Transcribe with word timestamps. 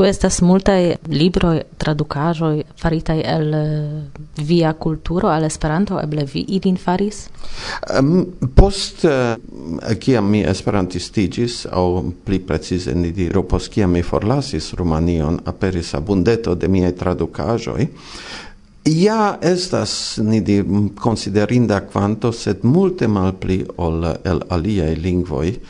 Ĉu 0.00 0.06
estas 0.08 0.38
multaj 0.40 0.94
libroj, 1.12 1.58
tradukaĵoj 1.76 2.62
faritaj 2.80 3.18
el 3.20 3.50
eh, 3.54 4.20
via 4.48 4.70
kulturo 4.72 5.28
al 5.28 5.44
Esperanto, 5.44 5.98
eble 6.00 6.22
vi 6.24 6.40
ilin 6.56 6.78
faris? 6.80 7.18
Um, 7.98 8.22
post 8.56 9.04
eh, 9.04 9.34
kiam 10.00 10.24
uh, 10.24 10.30
mi 10.32 10.40
esperantistiĝis 10.40 11.66
aŭ 11.68 11.84
pli 12.24 12.38
precize 12.48 12.94
ni 12.96 13.10
diru 13.12 13.42
post 13.50 13.74
kiam 13.74 13.92
mi 13.92 14.00
forlasis 14.00 14.70
Rumanion 14.78 15.36
aperis 15.52 15.92
abundeto 15.98 16.54
de 16.54 16.70
miaj 16.72 16.94
tradukaĵoj 17.02 17.84
Ja 18.88 19.36
estas 19.42 20.16
ni 20.24 20.40
di 20.40 20.62
considerinda 20.96 21.82
quanto 21.92 22.32
sed 22.32 22.64
multe 22.64 23.08
malpli 23.08 23.60
ol 23.76 24.08
el 24.24 24.40
aliae 24.48 24.96
lingvoi 24.96 25.52
uh, 25.52 25.60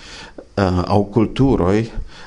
eh, 0.54 0.80
au 0.86 1.02
culturoi 1.10 1.82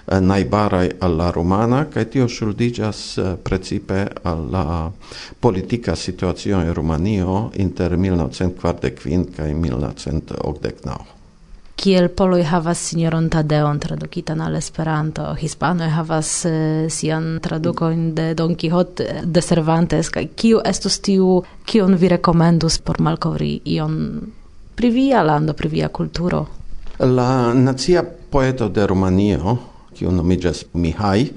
Eh, 0.08 0.20
najbaraj 0.22 0.90
al 1.00 1.16
la 1.16 1.32
rumana 1.32 1.86
kaj 1.86 2.04
tio 2.12 2.26
ŝuldiĝas 2.28 3.18
eh, 3.18 3.36
precipe 3.44 4.08
al 4.24 4.42
la 4.52 4.92
politika 5.40 5.96
situacio 5.96 6.60
en 6.60 6.74
Rumanio 6.74 7.50
inter 7.56 7.96
1945 7.98 9.32
kaj 9.38 9.54
1989 9.54 11.14
kiel 11.76 12.10
poloj 12.10 12.44
havas 12.44 12.80
sinjoron 12.90 13.30
Tadeon 13.30 13.80
tradukitan 13.80 14.42
al 14.42 14.56
Esperanto, 14.56 15.34
hispanoj 15.36 15.90
havas 15.90 16.46
uh, 16.46 16.52
sian 16.90 17.40
tradukojn 17.44 18.14
de 18.16 18.34
Don 18.34 18.56
Quixote 18.56 19.08
de 19.24 19.42
Cervantes 19.42 20.10
kaj 20.10 20.28
kiu 20.36 20.62
estus 20.66 21.00
tiu, 21.04 21.42
kion 21.66 21.98
vi 22.00 22.08
rekomendus 22.14 22.78
por 22.80 23.02
malkovri 23.02 23.60
ion 23.66 23.98
pri 24.76 24.90
via 24.90 25.24
lando, 25.24 25.54
pri 25.54 25.70
via 25.70 25.90
kulturo? 25.90 26.46
La 27.00 27.54
nacia 27.54 28.04
poeto 28.30 28.70
de 28.70 28.88
Rumanio 28.88 29.58
kiu 29.96 30.12
nomiĝas 30.12 30.66
Mihai 30.74 31.28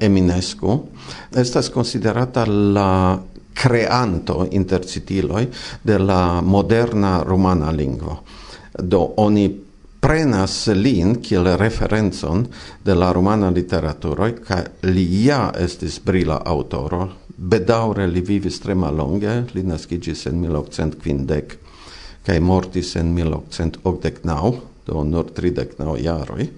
Eminescu, 0.00 0.78
estas 1.36 1.70
konsiderata 1.74 2.46
la 2.46 3.18
creanto 3.54 4.46
intercitiloi 4.50 5.46
de 5.82 5.98
la 5.98 6.40
moderna 6.40 7.22
rumana 7.22 7.70
lingvo. 7.70 8.16
Do 8.78 9.02
oni 9.16 9.48
prenas 10.02 10.66
lin 10.66 11.20
kiel 11.22 11.46
referencon 11.56 12.46
de 12.84 12.94
la 12.94 13.12
rumana 13.12 13.50
literaturo 13.50 14.30
ca 14.46 14.62
li 14.82 15.04
ja 15.24 15.52
estis 15.58 16.00
brila 16.04 16.40
autoro. 16.44 17.08
Bedaure 17.36 18.06
li 18.06 18.20
vivis 18.20 18.60
tre 18.60 18.74
malonge, 18.74 19.42
li 19.54 19.62
naskiĝis 19.62 20.26
en 20.30 20.40
1850 20.42 21.58
kaj 22.26 22.38
mortis 22.40 22.94
en 22.96 23.14
1889, 23.14 24.60
do 24.86 25.04
nur 25.04 25.30
39 25.34 25.98
jaroi. 26.02 26.48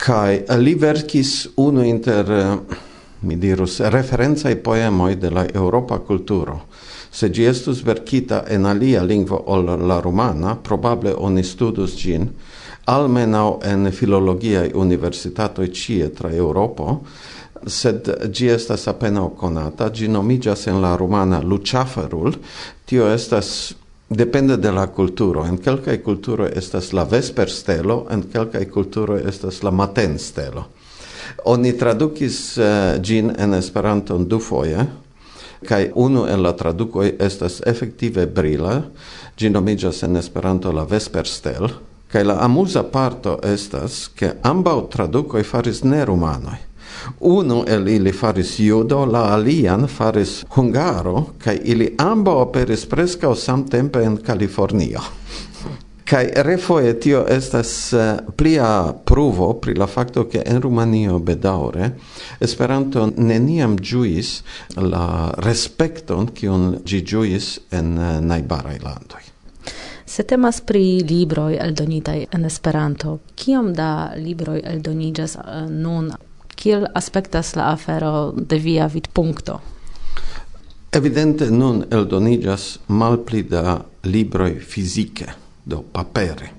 Kai 0.00 0.40
li 0.62 0.74
verkis 0.80 1.48
unu 1.60 1.82
inter 1.84 2.32
eh, 2.32 2.76
mi 3.20 3.36
dirus 3.36 3.80
referenza 3.92 4.50
i 4.50 4.56
poemoi 4.56 5.16
de 5.16 5.30
la 5.30 5.44
europa 5.54 5.98
kulturo. 5.98 6.60
Se 7.10 7.28
gi 7.28 7.44
estus 7.44 7.82
verkita 7.84 8.44
en 8.48 8.66
alia 8.66 9.02
lingvo 9.02 9.42
ol 9.46 9.66
la 9.86 10.00
romana 10.00 10.56
probable 10.56 11.12
oni 11.12 11.42
studus 11.42 11.98
gin 11.98 12.30
almenau 12.86 13.58
en 13.62 13.90
filologia 13.92 14.64
universitato 14.74 15.66
cie 15.66 16.08
tra 16.14 16.32
europo 16.32 17.00
sed 17.66 18.08
gi 18.32 18.48
estas 18.48 18.86
apenaŭ 18.88 19.28
konata, 19.36 19.90
gi 19.92 20.08
nomiĝas 20.08 20.66
en 20.70 20.80
la 20.80 20.94
rumana 20.96 21.40
Lucaferul, 21.44 22.32
tio 22.88 23.08
estas 23.12 23.74
depende 24.10 24.56
de 24.56 24.72
la 24.72 24.86
culturo. 24.86 25.44
En 25.46 25.58
quelcae 25.58 26.02
culturo 26.02 26.46
estas 26.46 26.92
la 26.92 27.04
vesper 27.04 27.50
stelo, 27.50 28.06
en 28.10 28.22
quelcae 28.22 28.66
culturo 28.66 29.16
estas 29.16 29.62
la 29.62 29.70
maten 29.70 30.18
stelo. 30.18 30.64
Oni 31.44 31.72
traducis 31.78 32.56
uh, 32.58 32.64
eh, 32.64 33.00
gin 33.02 33.30
en 33.38 33.54
Esperanton 33.54 34.26
du 34.28 34.40
foje, 34.40 34.86
kai 35.66 35.90
unu 35.94 36.24
el 36.26 36.42
la 36.42 36.52
tradukoj 36.52 37.12
estas 37.20 37.60
efektive 37.66 38.26
brila, 38.26 38.80
ĝi 39.38 39.50
nomiĝas 39.50 40.02
en 40.02 40.16
Esperanto 40.16 40.72
la 40.72 40.84
vesper 40.84 41.26
stel, 41.26 41.70
kai 42.10 42.24
la 42.24 42.40
amuza 42.42 42.82
parto 42.82 43.38
estas 43.46 44.08
ke 44.18 44.32
ambaŭ 44.42 44.88
tradukoj 44.90 45.44
faris 45.46 45.84
ne 45.84 46.02
rumanoj. 46.04 46.69
Uno 47.20 47.64
el 47.66 47.88
ili 47.88 48.12
faris 48.12 48.58
judo, 48.58 49.04
la 49.04 49.24
alian 49.34 49.86
faris 49.88 50.44
hungaro, 50.56 51.24
kaj 51.38 51.58
ili 51.64 51.94
ambaŭ 51.98 52.40
aperis 52.42 52.86
sam 53.36 53.68
tempe 53.68 54.02
en 54.02 54.16
Kalifornio. 54.16 55.00
Kaj 56.10 56.26
refoe 56.34 57.00
tio 57.00 57.26
estas 57.28 57.92
eh, 57.92 58.16
plia 58.36 58.92
pruvo 59.04 59.52
pri 59.52 59.74
la 59.74 59.86
fakto 59.86 60.24
ke 60.24 60.42
en 60.46 60.60
Rumanio 60.62 61.18
bedaure 61.18 61.90
Esperanto 62.40 63.10
neniam 63.16 63.76
giuis 63.78 64.42
la 64.76 65.30
respekton 65.36 66.26
kiun 66.34 66.80
gi 66.84 67.04
giuis 67.06 67.58
en 67.70 67.98
eh, 67.98 68.20
najbaraj 68.20 68.78
landoj. 68.82 69.22
Se 70.06 70.22
temas 70.22 70.60
pri 70.60 71.04
libroj 71.10 71.58
eldonitaj 71.60 72.24
en 72.32 72.44
Esperanto, 72.44 73.18
kiom 73.36 73.70
da 73.74 74.10
libroj 74.16 74.60
eldoniĝas 74.64 75.36
eh, 75.36 75.70
nun 75.70 76.10
kiel 76.60 76.86
aspektas 76.94 77.54
la 77.56 77.72
afero 77.72 78.32
de 78.36 78.58
via 78.58 78.86
vidpunkto? 78.86 79.60
Evidente 80.92 81.50
nun 81.50 81.84
eldonigas 81.90 82.78
malpli 82.88 83.42
da 83.42 83.80
libroj 84.04 84.58
fizike, 84.60 85.26
do 85.64 85.82
papere. 85.92 86.50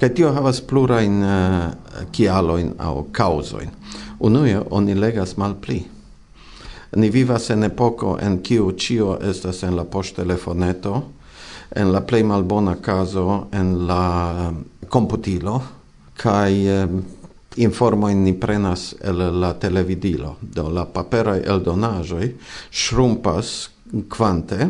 Kaj 0.00 0.14
tio 0.14 0.32
havas 0.36 0.60
plurajn 0.60 1.22
uh, 1.22 1.32
kialojn 2.12 2.74
aŭ 2.78 2.94
kaŭzojn. 3.12 3.70
Unue 4.20 4.60
oni 4.70 4.94
legas 4.94 5.36
malpli. 5.36 5.80
Ni 6.96 7.10
vivas 7.10 7.50
en 7.50 7.64
epoko 7.64 8.18
en 8.22 8.38
kiu 8.42 8.70
ĉio 8.78 9.18
estas 9.30 9.62
en 9.62 9.76
la 9.76 9.84
poŝtelefoneto, 9.84 11.02
en 11.74 11.92
la 11.92 12.00
plej 12.06 12.22
malbona 12.22 12.76
kazo 12.82 13.46
en 13.52 13.86
la 13.88 14.04
eh, 14.44 14.86
komputilo 14.88 15.60
kaj 16.16 16.52
eh, 16.52 16.88
informojn 17.56 18.24
ni 18.24 18.32
prenas 18.40 18.94
el 19.00 19.40
la 19.40 19.52
televidilo, 19.54 20.36
do 20.40 20.68
la 20.68 20.84
paperaj 20.84 21.40
eldonaĵoj 21.46 22.28
shrumpas 22.70 23.54
kvante, 24.08 24.68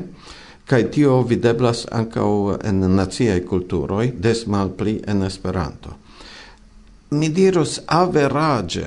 kaj 0.68 0.90
tio 0.90 1.22
videblas 1.22 1.86
ankaŭ 1.92 2.30
en 2.64 2.80
naciaj 2.96 3.40
kulturoj, 3.48 4.12
des 4.16 4.46
malpli 4.46 5.00
en 5.06 5.22
Esperanto. 5.22 5.96
Mi 7.10 7.28
dirus 7.28 7.80
average 7.86 8.86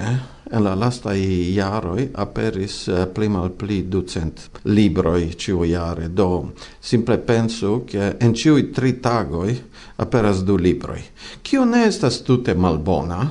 en 0.52 0.64
la 0.64 0.76
lasta 0.76 1.14
jaroj 1.14 2.08
aperis 2.14 2.88
eh, 2.88 3.06
pli 3.14 3.30
malpli 3.30 3.82
ducent 3.84 4.42
libroj 4.66 5.36
iare 5.68 6.08
do 6.08 6.50
simple 6.82 7.18
pensu 7.18 7.84
ke 7.92 8.14
en 8.20 8.34
ĉiuj 8.34 8.72
tri 8.74 8.94
tagoj 9.02 9.56
aperas 9.98 10.44
du 10.44 10.58
libroj, 10.58 11.02
kio 11.44 11.66
ne 11.66 11.86
estas 11.88 12.22
tute 12.24 12.54
malbona, 12.54 13.30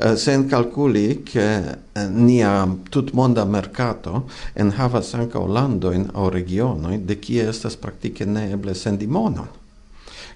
Eh, 0.00 0.16
sen 0.16 0.46
calculi 0.46 1.24
che 1.24 1.78
eh, 1.92 2.06
nia 2.06 2.76
tutmonda 2.88 3.44
mercato 3.44 4.28
en 4.54 4.70
havas 4.78 5.10
ankaŭ 5.18 5.42
landojn 5.50 6.04
aŭ 6.14 6.28
regiono 6.30 6.92
de 6.94 7.16
qui 7.18 7.40
estas 7.42 7.74
praktike 7.74 8.22
neeble 8.26 8.76
sendi 8.78 9.08
monon. 9.10 9.48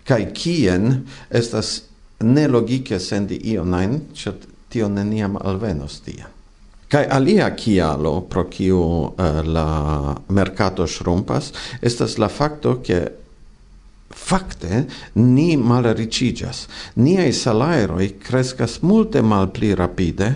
Kai 0.03 0.33
kien 0.34 1.05
estas 1.31 1.83
ne 2.27 2.49
logike 2.49 2.99
sendi 2.99 3.39
io 3.53 3.62
nein 3.62 4.00
chat 4.15 4.49
tio 4.69 4.89
neniam 4.89 5.39
alvenos 5.39 6.00
tia 6.03 6.27
Kai 6.89 7.06
alia 7.06 7.50
kialo 7.55 8.21
pro 8.29 8.44
kiu 8.50 8.79
uh, 8.79 9.41
la 9.47 10.17
mercato 10.29 10.87
shrumpas 10.87 11.53
estas 11.81 12.19
la 12.19 12.29
fakto 12.29 12.81
ke 12.83 13.22
Fakte, 14.15 14.84
ni 15.15 15.56
malaricigas. 15.56 16.67
Niai 16.97 17.33
salairoi 17.33 18.15
crescas 18.23 18.81
multe 18.83 19.23
malpli 19.23 19.75
rapide, 19.75 20.34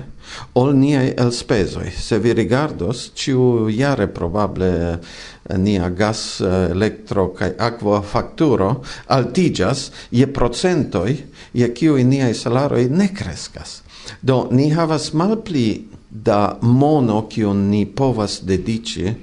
ol 0.55 0.75
niai 0.77 1.13
elspesoi. 1.17 1.91
Se 1.91 2.19
vi 2.19 2.33
rigardos, 2.35 3.11
ciu 3.15 3.69
iare 3.71 4.09
probable 4.09 4.69
eh, 4.69 5.59
nia 5.59 5.89
gas, 5.91 6.41
eh, 6.41 6.71
elektro 6.71 7.29
kaj 7.37 7.53
aqua 7.59 8.03
fakturo 8.03 8.83
altigas 9.07 9.91
je 10.11 10.27
procentoi 10.27 11.17
je 11.55 11.73
kiuj 11.73 12.05
niai 12.05 12.35
salaroi 12.35 12.89
ne 12.91 13.11
crescas. 13.15 13.83
Do, 14.23 14.47
ni 14.51 14.71
havas 14.71 15.13
malpli 15.13 15.87
da 16.11 16.59
mono 16.63 17.27
kion 17.29 17.69
ni 17.71 17.87
povas 17.87 18.41
dedici 18.43 19.15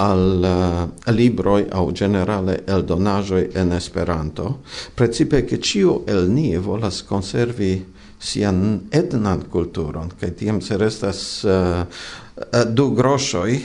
al 0.00 0.24
uh, 0.40 1.12
libroi 1.12 1.66
au 1.76 1.90
generale 1.92 2.62
el 2.66 2.84
donajoi 2.88 3.50
en 3.52 3.72
Esperanto, 3.76 4.60
precipe 4.94 5.44
che 5.44 5.60
ciu 5.60 6.02
el 6.06 6.30
ni 6.30 6.56
volas 6.56 7.02
conservi 7.04 7.84
sian 8.18 8.88
etnan 8.90 9.44
kulturon, 9.48 10.10
che 10.18 10.32
tiam 10.34 10.60
se 10.60 10.76
restas 10.76 11.42
uh, 11.44 11.84
uh, 11.84 12.64
du 12.64 12.94
groshoi, 12.94 13.60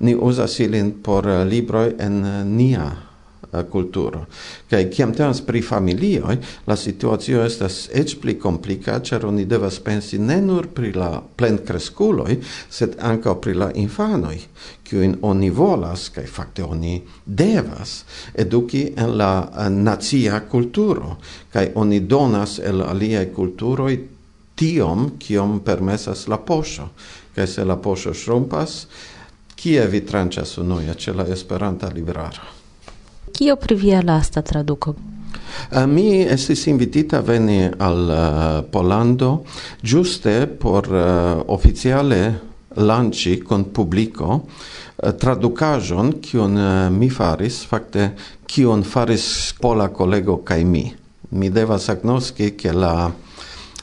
ni 0.00 0.14
uzas 0.14 0.58
ilin 0.64 0.96
por 1.02 1.28
uh, 1.28 1.44
libroi 1.44 1.94
en 1.98 2.20
uh, 2.24 2.42
nia 2.44 3.09
Eh, 3.52 3.62
kulturo. 3.70 4.26
Kaj 4.70 4.90
kiam 4.90 5.12
temas 5.14 5.40
pri 5.46 5.62
familioj, 5.62 6.36
la 6.66 6.76
situacio 6.76 7.40
estas 7.42 7.88
eĉ 7.98 8.12
pli 8.22 8.36
komplika, 8.38 9.00
ĉar 9.02 9.26
oni 9.26 9.44
devas 9.44 9.80
pensi 9.82 10.20
ne 10.22 10.36
nur 10.40 10.68
pri 10.74 10.92
la 10.94 11.08
plenkreskuloj, 11.36 12.36
sed 12.70 12.94
ankaŭ 13.08 13.34
pri 13.42 13.54
la 13.58 13.70
infanoj, 13.74 14.36
kiujn 14.86 15.16
oni 15.26 15.50
volas 15.50 16.04
kaj 16.14 16.28
fakte 16.30 16.62
oni 16.62 17.00
devas 17.26 17.96
eduki 18.34 18.84
en 18.96 19.16
la 19.18 19.32
eh, 19.42 19.66
nacia 19.70 20.40
kulturo. 20.46 21.16
Kaj 21.50 21.72
oni 21.74 22.00
donas 22.06 22.60
el 22.62 22.86
aliaj 22.86 23.32
kulturoj 23.34 23.98
tiom 24.54 25.10
kiom 25.18 25.58
permesas 25.66 26.28
la 26.28 26.38
poŝo. 26.38 26.86
Kaj 27.34 27.50
se 27.56 27.66
la 27.66 27.80
poŝo 27.82 28.14
ŝrumpas 28.14 28.78
kie 29.58 29.90
vi 29.90 30.06
tranĉas 30.06 30.56
unue 30.62 30.94
ĉe 30.94 31.18
la 31.18 31.26
Esperanta 31.34 31.90
libraro? 31.90 32.59
Kio 33.32 33.56
pri 33.56 33.74
via 33.74 34.02
lasta 34.02 34.42
traduko? 34.42 34.94
Uh, 35.70 35.86
mi 35.86 36.22
estis 36.22 36.66
invitita 36.66 37.20
veni 37.20 37.64
al 37.78 38.10
eh, 38.10 38.58
uh, 38.58 38.64
Polando 38.70 39.44
giuste 39.82 40.46
por 40.46 40.86
uh, 40.90 41.42
oficiale 41.46 42.40
lanci 42.74 43.42
con 43.42 43.70
publico 43.72 44.46
traducajon 45.18 46.20
kion 46.20 46.54
mi 46.92 47.08
faris 47.10 47.64
fakte 47.66 48.10
kion 48.46 48.84
faris 48.84 49.54
pola 49.60 49.88
kolego 49.88 50.36
kaj 50.44 50.64
mi 50.64 50.84
mi 51.30 51.50
devas 51.50 51.88
agnoski 51.88 52.50
ke 52.56 52.72
la 52.72 53.10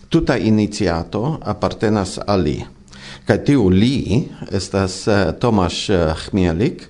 tuta 0.10 0.38
iniciato 0.38 1.40
apartenas 1.44 2.20
al 2.28 2.42
li 2.48 2.58
kaj 3.28 3.44
tiu 3.44 3.70
li 3.70 4.24
estas 4.52 5.08
Tomasz 5.40 5.90
Chmielik 6.24 6.88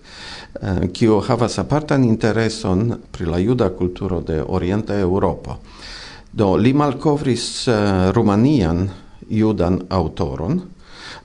Eh, 0.62 0.88
kiu 0.94 1.20
havas 1.22 1.60
apartan 1.62 2.04
intereson 2.04 2.96
pri 3.12 3.26
la 3.30 3.38
juda 3.38 3.70
kulturo 3.70 4.22
de 4.22 4.42
Orienta 4.42 4.96
Eŭropo. 4.98 5.58
Do 6.34 6.56
li 6.58 6.74
malkovris 6.74 7.68
eh, 7.68 8.12
rumanian 8.12 8.88
judan 9.30 9.82
autoron 9.90 10.62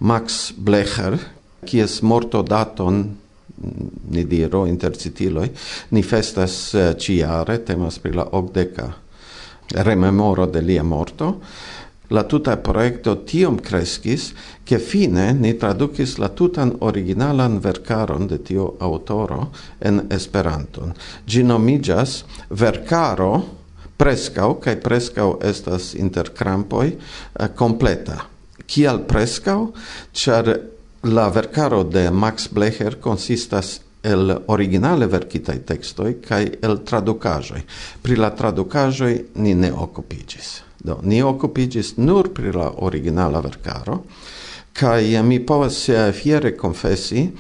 Max 0.01 0.53
Blecher, 0.57 1.17
kies 1.65 2.03
morto 2.03 2.43
daton 2.43 2.99
mm, 2.99 3.89
ni 4.11 4.25
diro 4.29 4.67
intercitiloj 4.67 5.49
ni 5.91 6.03
festas 6.03 6.75
eh, 6.75 6.93
ĉiare 6.99 7.63
temas 7.65 7.99
pri 7.99 8.13
la 8.13 8.29
ogdeca 8.33 8.91
rememoro 9.73 10.47
de 10.47 10.61
lia 10.61 10.83
morto 10.83 11.35
la 12.13 12.23
tuta 12.29 12.57
projekto 12.61 13.15
tiom 13.29 13.57
kreskis, 13.65 14.33
ke 14.69 14.79
fine 14.79 15.33
ni 15.35 15.55
tradukis 15.59 16.19
la 16.21 16.29
tutan 16.29 16.75
originalan 16.81 17.59
verkaron 17.65 18.29
de 18.29 18.39
tio 18.39 18.69
autoro 18.81 19.49
en 19.81 20.05
Esperanton. 20.11 20.93
Ĝi 21.27 21.43
nomiĝas 21.49 22.23
Verkaro 22.51 23.33
preskaŭ 23.97 24.49
kaj 24.65 24.77
preskaŭ 24.83 25.29
estas 25.47 25.93
inter 25.95 26.33
krampoj 26.37 26.89
eh, 26.91 27.49
kompleta. 27.57 28.19
Kial 28.67 29.03
preskaŭ? 29.09 29.59
Ĉar 30.13 30.53
la 31.03 31.29
verkaro 31.35 31.83
de 31.85 32.11
Max 32.11 32.49
Blecher 32.53 32.99
konsistas 33.01 33.81
el 34.03 34.33
originale 34.51 35.07
verkitaj 35.07 35.59
tekstoj 35.67 36.17
kaj 36.25 36.43
el 36.63 36.81
tradukaĵoj. 36.87 37.63
Pri 38.03 38.19
la 38.19 38.33
tradukaĵoj 38.35 39.15
ni 39.35 39.55
ne 39.55 39.73
okupiĝis. 39.73 40.72
Do, 40.83 40.99
ni 41.03 41.23
occupigis 41.23 41.97
nur 41.97 42.33
pri 42.35 42.53
la 42.53 42.73
originala 42.83 43.41
vercaro, 43.41 44.03
kai 44.73 45.15
mi 45.23 45.39
povas 45.41 45.85
fiere 46.13 46.57
confessi 46.57 47.31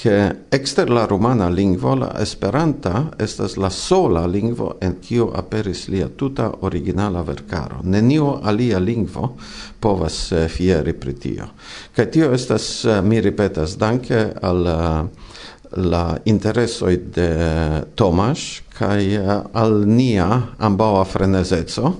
che 0.00 0.46
exter 0.48 0.88
la 0.88 1.04
romana 1.04 1.50
lingvo 1.50 1.94
la 1.94 2.18
esperanta 2.20 3.10
estas 3.18 3.56
la 3.56 3.68
sola 3.68 4.24
lingvo 4.26 4.78
en 4.80 4.94
kiu 4.98 5.26
aperis 5.34 5.88
lia 5.88 6.08
tuta 6.08 6.50
originala 6.60 7.20
vercaro 7.22 7.80
nenio 7.82 8.40
alia 8.40 8.78
lingvo 8.78 9.36
povas 9.78 10.32
eh, 10.32 10.48
fieri 10.48 10.94
pri 10.94 11.14
tio. 11.14 11.50
Kaj 11.96 12.10
tio 12.10 12.32
estas, 12.32 12.84
eh, 12.84 13.02
mi 13.02 13.20
ripetas, 13.20 13.76
danke 13.76 14.32
al 14.40 14.66
eh, 14.66 15.04
la 15.76 16.18
interesoi 16.24 16.96
de 16.96 17.30
Tomas 17.94 18.62
kaj 18.78 19.04
al 19.52 19.82
nia 19.86 20.28
ambaŭa 20.58 21.04
frenezeco, 21.04 21.92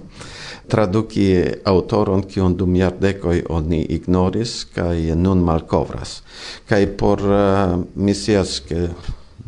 traduki 0.70 1.26
autoron 1.64 2.22
kiun 2.22 2.56
dum 2.56 2.76
jardekoj 2.76 3.42
oni 3.48 3.82
ignoris 3.96 4.64
kaj 4.74 5.16
nun 5.16 5.42
malkovras. 5.44 6.20
Kaj 6.68 6.86
por 6.96 7.20
eh, 7.20 7.40
uh, 7.74 7.80
misias 7.94 8.60
ke 8.68 8.88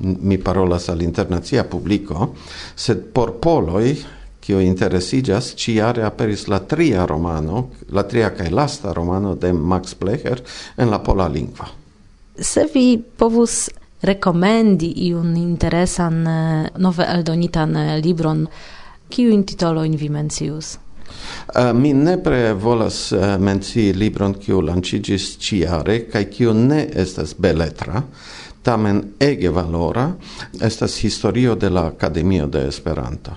mi 0.02 0.38
parolas 0.38 0.88
al 0.88 1.02
internacia 1.02 1.64
publiko, 1.64 2.32
sed 2.76 3.12
por 3.12 3.36
poloj 3.40 3.94
kio 4.42 4.60
interesiĝas, 4.60 5.52
ĉiare 5.54 6.02
aperis 6.02 6.48
la 6.50 6.58
tria 6.66 7.06
romano, 7.06 7.68
la 7.94 8.02
tria 8.02 8.32
kaj 8.34 8.50
lasta 8.50 8.92
romano 8.92 9.34
de 9.34 9.52
Max 9.52 9.94
Blecher 10.00 10.42
en 10.76 10.90
la 10.90 10.98
pola 10.98 11.28
lingvo. 11.28 11.68
Se 12.38 12.66
vi 12.74 12.96
povus 12.98 13.68
rekomendi 14.02 14.92
iun 15.06 15.36
interesan 15.36 16.26
eh, 16.26 16.70
nove 16.76 17.06
eldonitan 17.08 17.76
eh, 17.76 17.98
libron, 18.02 18.46
kiujn 19.12 19.44
titolojn 19.46 19.96
vi 19.96 20.08
mencius? 20.10 20.78
Uh, 21.54 21.72
mi 21.74 21.92
nepre 21.92 22.52
volas 22.52 23.12
eh, 23.12 23.18
uh, 23.18 23.40
mencii 23.40 23.92
libron 23.92 24.34
kiu 24.34 24.60
lancigis 24.60 25.36
ciare 25.38 26.04
kaj 26.08 26.24
kiu 26.30 26.54
ne 26.54 26.86
estas 26.94 27.34
beletra, 27.38 28.02
tamen 28.62 29.02
ege 29.20 29.50
valora, 29.50 30.06
estas 30.60 30.96
historio 31.04 31.54
de 31.54 31.70
la 31.70 31.86
Akademio 31.86 32.46
de 32.46 32.66
Esperanto. 32.68 33.32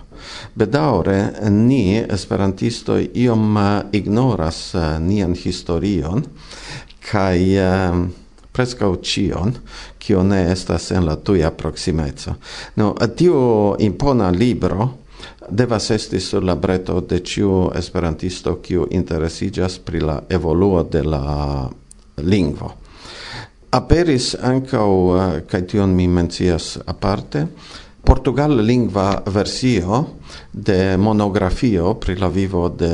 Bedaure 0.56 1.33
ni 1.50 1.98
esperantistoi, 1.98 3.10
iom 3.13 3.57
uh, 3.57 3.63
ignoras 3.92 4.75
uh, 4.75 5.00
nian 5.00 5.36
historion 5.36 6.24
kaj 7.10 7.39
uh, 7.62 8.06
prescau 8.56 8.95
cion, 9.04 9.51
cio 10.00 10.24
ne 10.24 10.51
estas 10.51 10.92
en 10.92 11.06
la 11.06 11.16
tuia 11.16 11.51
proximezo. 11.51 12.36
No, 12.75 12.94
tiu 13.18 13.75
impona 13.80 14.30
libro, 14.31 14.88
devas 15.50 15.90
esti 15.92 16.20
sur 16.20 16.44
la 16.44 16.56
breto 16.56 17.00
de 17.02 17.20
ciu 17.20 17.72
esperantisto 17.76 18.56
kiu 18.62 18.88
interesiĝas 18.92 19.80
pri 19.86 20.02
la 20.02 20.20
evoluo 20.30 20.84
de 20.84 21.04
la 21.04 21.70
lingvo. 22.18 22.74
Aperis 23.76 24.36
ankaŭ 24.42 24.92
eh, 25.16 25.42
kaj 25.50 25.66
tion 25.68 25.96
mi 25.96 26.08
mencias 26.08 26.78
aparte 26.86 27.48
Portugal 28.06 28.54
lingva 28.62 29.24
versio 29.26 30.06
de 30.52 30.98
monografio 30.98 31.94
pri 31.94 32.16
la 32.16 32.28
vivo 32.28 32.70
de 32.70 32.94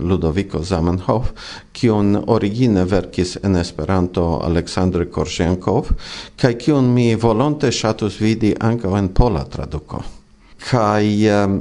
Ludovico 0.00 0.62
Zamenhof, 0.62 1.30
kiun 1.72 2.18
origine 2.26 2.84
verkis 2.84 3.36
en 3.42 3.56
Esperanto 3.56 4.40
Aleksandr 4.42 5.06
Korshenkov, 5.14 5.92
kaj 6.36 6.58
kiun 6.58 6.90
mi 6.94 7.14
volonte 7.14 7.70
ŝatus 7.70 8.18
vidi 8.20 8.50
ankaŭ 8.58 8.96
en 8.98 9.08
pola 9.14 9.44
traduko. 9.46 10.02
Kaj 10.70 11.06
um, 11.30 11.60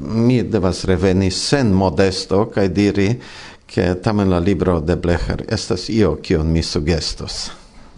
mi 0.00 0.42
devas 0.42 0.84
reveni 0.84 1.30
sen 1.30 1.72
modesto 1.72 2.44
kaj 2.54 2.68
diri 2.68 3.20
che 3.66 4.00
tamen 4.00 4.30
la 4.30 4.38
libro 4.38 4.80
de 4.80 4.96
Blecher 4.96 5.44
estas 5.48 5.88
io 5.88 6.16
kion 6.22 6.52
mi 6.52 6.62
sugestos. 6.62 7.50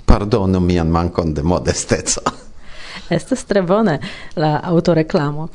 Pardonu 0.05 0.61
mian 0.61 0.89
mankon 0.89 1.35
de 1.35 1.43
modesteco. 1.43 2.21
estas 3.09 3.45
tre 3.45 3.63
bone 3.63 4.01
la 4.37 4.61
autoreklamo. 4.65 5.49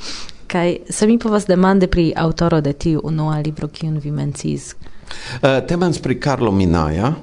Kaj 0.47 0.77
se 0.89 1.07
mi 1.07 1.17
povas 1.17 1.45
demande 1.45 1.87
pri 1.87 2.13
aŭtoro 2.15 2.61
de 2.61 2.73
tiu 2.73 3.01
unua 3.03 3.39
libro 3.39 3.67
kiun 3.67 3.97
vi 3.97 4.11
menciis. 4.11 4.73
Uh, 4.73 5.49
eh, 5.49 5.65
temas 5.67 5.99
pri 5.99 6.19
Carlo 6.19 6.51
Minaja, 6.51 7.13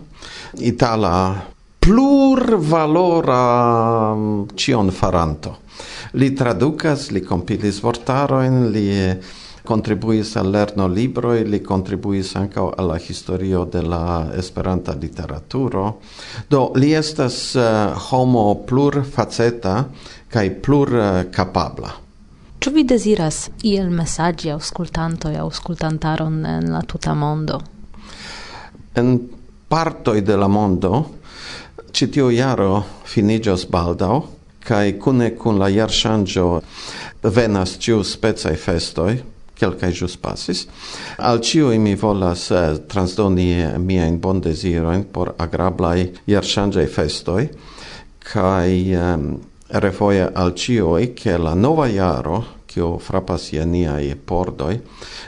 itala 0.59 1.41
plurvalora 1.81 3.45
mm, 4.15 4.49
cion 4.57 4.91
faranto. 4.91 5.57
Li 6.13 6.35
traducas, 6.35 7.11
li 7.15 7.23
compilis 7.23 7.83
vortaroin, 7.83 8.71
li 8.75 8.87
contribuis 9.63 10.35
al 10.37 10.51
lerno 10.51 10.89
libroi, 10.89 11.45
li 11.47 11.61
contribuis 11.63 12.35
anca 12.37 12.65
alla 12.77 12.97
historio 12.99 13.65
de 13.65 13.83
la 13.83 14.31
esperanta 14.35 14.95
literaturo. 14.95 16.01
Do, 16.49 16.73
li 16.75 16.93
estas 16.95 17.55
uh, 17.55 17.95
homo 18.11 18.65
plur 18.67 19.03
faceta 19.05 19.85
kai 20.29 20.51
plur 20.51 20.95
uh, 20.95 21.31
capabla. 21.31 21.93
Ču 22.61 22.71
vi 22.75 22.85
deziras 22.85 23.49
iel 23.63 23.91
messaggi 23.91 24.51
auscultanto 24.51 25.31
e 25.31 25.39
auscultantaron 25.39 26.45
en 26.47 26.73
la 26.73 26.83
tuta 26.83 27.15
mondo? 27.15 27.61
En 28.95 29.15
partoi 29.69 30.21
de 30.21 30.37
la 30.37 30.49
mondo 30.49 31.07
citio 31.93 32.31
iaro 32.31 32.85
finigios 33.05 33.65
finiĝos 33.67 34.40
kai 34.71 34.95
kune 35.03 35.33
kun 35.35 35.59
la 35.59 35.67
jarŝanĝo 35.73 36.47
venas 37.35 37.75
ciu 37.83 38.05
specai 38.07 38.55
festoi 38.57 39.17
kelkai 39.61 39.91
jus 39.93 40.15
pasis. 40.17 40.65
Al 41.19 41.43
ciu 41.45 41.73
mi 41.81 41.97
volas 41.99 42.47
uh, 42.55 42.79
transdoni 42.89 43.51
miajn 43.79 44.21
bondezirojn 44.23 45.05
por 45.13 45.35
agrablaj 45.39 46.07
jarŝanĝaj 46.31 46.87
festoi 46.95 47.49
kai 48.31 48.95
um, 48.95 49.27
refoje 49.83 50.31
al 50.35 50.55
ĉiuj 50.55 51.11
ke 51.19 51.37
la 51.39 51.55
nova 51.55 51.89
jaro 51.91 52.43
kio 52.71 52.95
frapas 53.03 53.51
je 53.53 53.67
niaj 53.67 54.15
pordoi 54.27 54.79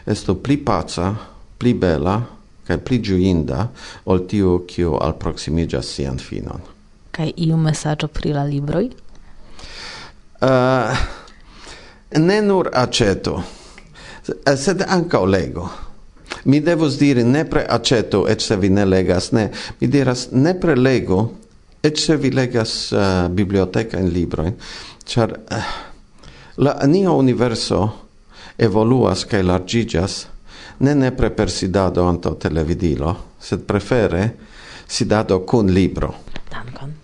esto 0.07 0.35
pli 0.39 0.57
paca, 0.57 1.13
pli 1.59 1.75
bela 1.75 2.21
kaj 2.67 2.79
pli 2.87 2.99
giuinda 3.03 3.67
ol 4.07 4.27
tiu 4.31 4.55
al 4.95 4.99
alproksimiĝas 5.11 5.95
sian 5.97 6.19
finon. 6.19 6.63
Kaj 7.13 7.33
iu 7.37 7.57
messaggio 7.57 8.09
pri 8.09 8.33
la 8.33 8.45
libroi 8.49 8.91
uh, 10.43 10.97
ne 12.19 12.41
nur 12.43 12.71
aceto, 12.73 13.43
eh, 14.47 14.57
sed 14.57 14.85
anca 14.89 15.25
lego. 15.25 15.71
Mi 16.45 16.61
devos 16.61 16.99
diri 16.99 17.25
nepre 17.25 17.67
aceto, 17.69 18.27
et 18.29 18.41
se 18.41 18.57
vi 18.57 18.69
ne 18.69 18.85
legas, 18.85 19.31
ne. 19.33 19.51
Mi 19.81 19.89
diras 19.89 20.29
nepre 20.33 20.77
lego, 20.77 21.33
et 21.83 21.99
se 21.99 22.17
vi 22.17 22.31
legas 22.31 22.93
uh, 22.93 23.29
biblioteca 23.29 23.99
in 23.99 24.11
libroin, 24.11 24.55
char 25.07 25.33
uh, 25.51 25.73
la 26.57 26.79
nia 26.87 27.11
universo 27.11 27.83
evoluas 28.59 29.25
cae 29.27 29.43
largigas, 29.43 30.27
ne 30.79 30.95
nepre 30.95 31.31
per 31.31 31.51
sidado 31.51 32.07
anto 32.09 32.35
televidilo, 32.35 33.17
sed 33.39 33.67
prefere 33.67 34.25
sidado 34.87 35.45
cun 35.45 35.73
libro. 35.73 36.15
Dankon 36.51 37.02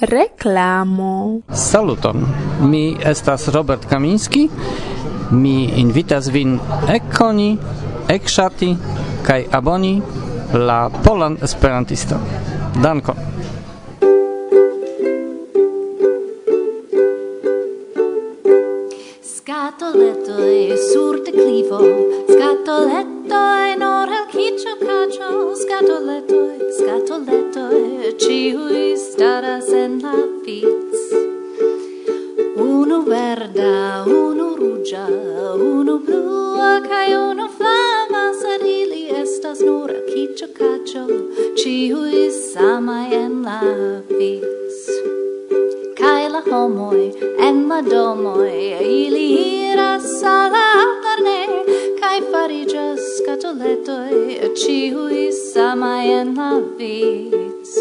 reklamo. 0.00 1.40
Saluton, 1.52 2.26
mi 2.60 2.96
estas 3.04 3.48
Robert 3.48 3.84
Kaminski, 3.88 4.48
mi 5.30 5.70
invitas 5.76 6.28
vin 6.28 6.58
ekkoni, 6.88 7.56
ekŝati 8.08 8.76
kaj 9.26 9.44
aboni 9.52 10.02
la 10.52 10.90
Polan 11.04 11.38
Esperantiston. 11.42 12.20
Dankon. 12.82 13.16
Scatoletoj 19.22 20.76
sur 20.92 21.20
de 21.24 21.32
klivo, 21.32 21.80
scatoletoj 22.28 23.15
Dai 23.28 23.76
nor 23.76 24.08
el 24.08 24.26
kicho 24.30 24.72
kacho 24.78 25.28
scatoletoi, 25.62 26.58
scatoletoi, 26.78 28.14
ciui 28.22 28.96
staras 28.96 29.68
en 29.72 29.98
la 30.02 30.14
piz. 30.44 31.00
Uno 32.56 33.02
verda, 33.02 34.04
uno 34.06 34.54
rugia, 34.56 35.06
uno 35.54 35.98
blua, 35.98 36.80
cae 36.88 37.16
uno 37.16 37.48
flama, 37.48 38.32
sed 38.40 38.64
ili 38.64 39.02
estas 39.22 39.60
nur 39.60 39.90
el 39.90 40.04
kicho 40.12 40.46
kacho, 40.58 41.06
ciui 41.56 42.30
samai 42.30 43.12
en 43.12 43.42
la 43.42 43.60
piz. 44.08 44.84
Cae 45.96 46.28
la 46.28 46.42
homoi, 46.50 47.12
en 47.40 47.68
la 47.68 47.80
domoi, 47.82 48.76
ili 48.80 49.26
iras 49.72 50.22
al 50.22 50.95
Kai 52.16 52.24
farigas 52.32 53.00
scatoletoi 53.16 54.48
ciui 54.56 55.24
samai 55.32 56.12
en 56.18 56.28
la 56.34 56.52
vis. 56.78 57.72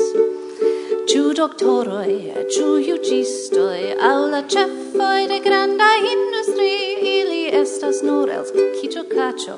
Ciu 1.08 1.32
doctoroi, 1.32 2.34
ciu 2.52 2.98
sto 3.24 3.70
au 4.10 4.28
la 4.28 4.42
cefoi 4.44 5.28
de 5.28 5.40
granda 5.40 5.88
industri, 6.16 6.76
ili 7.20 7.48
estas 7.62 8.02
nur 8.04 8.28
els 8.30 8.52
cicio 8.82 9.06
cacio, 9.08 9.56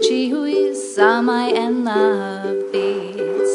ciui 0.00 0.72
samai 0.72 1.52
en 1.52 1.84
la 1.84 2.40
vis. 2.72 3.52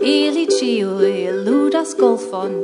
Ili 0.00 0.46
ciui 0.46 1.28
ludas 1.44 1.92
golfon, 2.00 2.56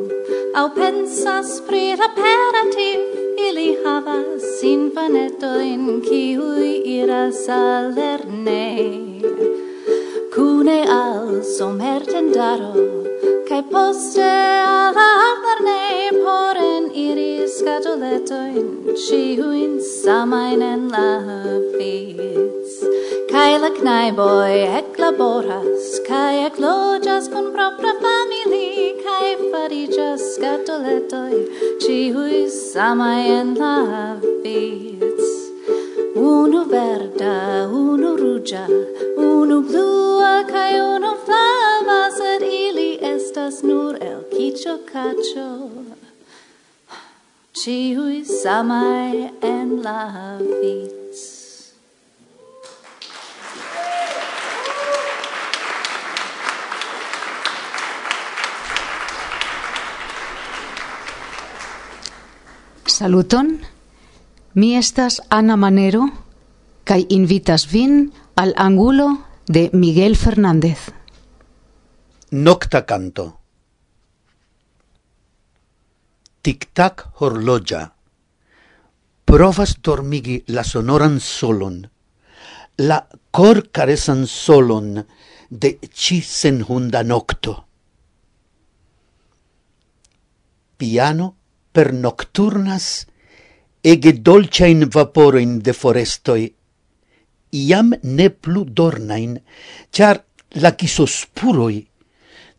au 0.55 0.71
pensas 0.71 1.61
pri 1.69 1.93
reparativ 1.93 3.08
Ili 3.47 3.69
havas 3.85 4.47
infanetoin, 4.67 6.01
kiui 6.03 6.73
iras 6.99 7.45
al 7.49 7.93
lerne 7.95 8.65
cune 10.35 10.81
al 10.87 11.43
somertendaro, 11.43 12.75
cae 13.49 13.63
poste 13.73 14.27
al 14.27 14.99
lernei, 15.45 16.11
poren 16.25 16.85
iri 17.05 17.47
scatoletoin, 17.55 18.69
ciuin 19.07 19.79
samain 19.83 20.63
en 20.63 20.89
la 20.95 21.09
hafiz. 21.27 22.77
Cae 23.33 23.59
la 23.65 23.71
cnaiboi 23.81 24.63
ec 24.79 24.99
laboras, 25.03 25.99
cae 26.07 26.47
ec 26.47 26.63
logias 26.63 27.27
con 27.35 27.51
propra 27.57 27.95
fam, 28.03 28.28
fariĝas 29.69 30.23
skatoletoj, 30.35 31.39
ĉiuj 31.85 32.37
samaj 32.53 33.25
en 33.33 33.51
la 33.61 33.75
vic. 34.45 35.21
Unu 36.17 36.63
verda, 36.71 37.35
unu 37.81 38.15
ruĝa, 38.17 38.65
unu 39.27 39.61
blua 39.69 40.33
kaj 40.49 40.73
unu 40.81 41.13
flava, 41.27 42.01
sed 42.17 42.47
ili 42.49 42.89
estas 43.13 43.61
nur 43.63 44.01
el 44.01 44.23
kiĉo 44.33 44.79
kaĉo. 44.89 45.49
Ĉiuj 47.61 48.23
samaj 48.25 49.29
en 49.53 49.83
la 49.85 50.01
vic. 50.41 50.98
Saluton. 62.99 63.61
Mi 64.59 64.75
estas 64.75 65.21
Ana 65.31 65.55
Manero 65.55 66.09
kaj 66.83 67.05
invitas 67.15 67.69
vin 67.71 67.93
al 68.35 68.55
angulo 68.59 69.07
de 69.47 69.71
Miguel 69.73 70.17
Fernández. 70.17 70.89
Nocta 72.33 72.81
canto. 72.91 73.39
Tic-tac 76.43 77.07
horlogia. 77.21 77.85
Provas 79.25 79.77
dormigi 79.81 80.43
la 80.49 80.65
sonoran 80.65 81.21
solon, 81.21 81.81
la 82.79 82.99
cor 83.31 83.71
caresan 83.71 84.27
solon 84.27 85.07
de 85.51 85.79
ci 85.95 86.21
nocto. 87.05 87.67
Piano 90.77 91.38
per 91.79 91.93
nocturnas 91.95 93.07
ege 93.87 94.11
vapore 94.27 94.89
vaporoin 94.95 95.51
de 95.63 95.73
forestoi, 95.73 96.49
iam 97.53 97.93
ne 98.03 98.27
plu 98.31 98.65
dornain, 98.65 99.39
char 99.95 100.25
la 100.63 100.73
chisospuroi, 100.75 101.87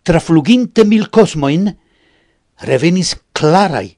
trafluginte 0.04 0.86
mil 0.86 1.10
cosmoin, 1.10 1.68
revenis 2.64 3.18
clarai, 3.36 3.98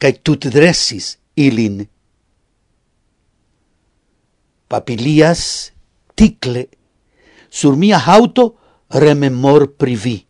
cae 0.00 0.16
tut 0.24 0.48
dressis 0.48 1.18
ilin. 1.36 1.84
Papilias 4.68 5.72
ticle, 6.16 6.68
sur 7.50 7.76
mia 7.76 7.98
hauto 7.98 8.54
rememor 8.88 9.74
privi. 9.76 10.22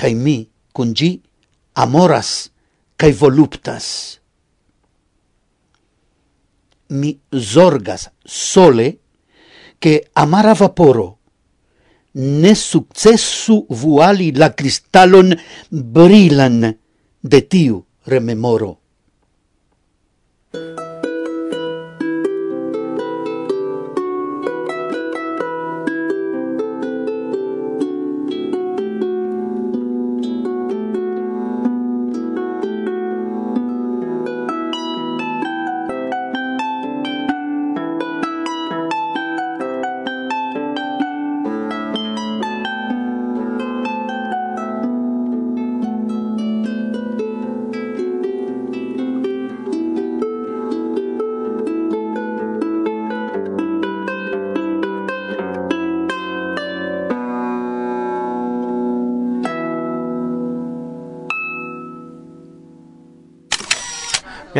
Cae 0.00 0.14
mi, 0.14 0.38
cun 0.72 0.96
gi, 0.96 1.18
amoras 1.74 2.50
cae 2.96 3.12
voluptas. 3.12 4.20
Mi 6.88 7.18
zorgas 7.30 8.10
sole 8.24 8.98
che 9.78 10.08
amara 10.12 10.54
vaporo 10.54 11.18
ne 12.12 12.54
successu 12.54 13.66
vuali 13.68 14.34
la 14.34 14.52
cristallon 14.52 15.32
brilan 15.68 16.76
de 17.20 17.46
tiu 17.46 17.84
rememoro. 18.04 18.78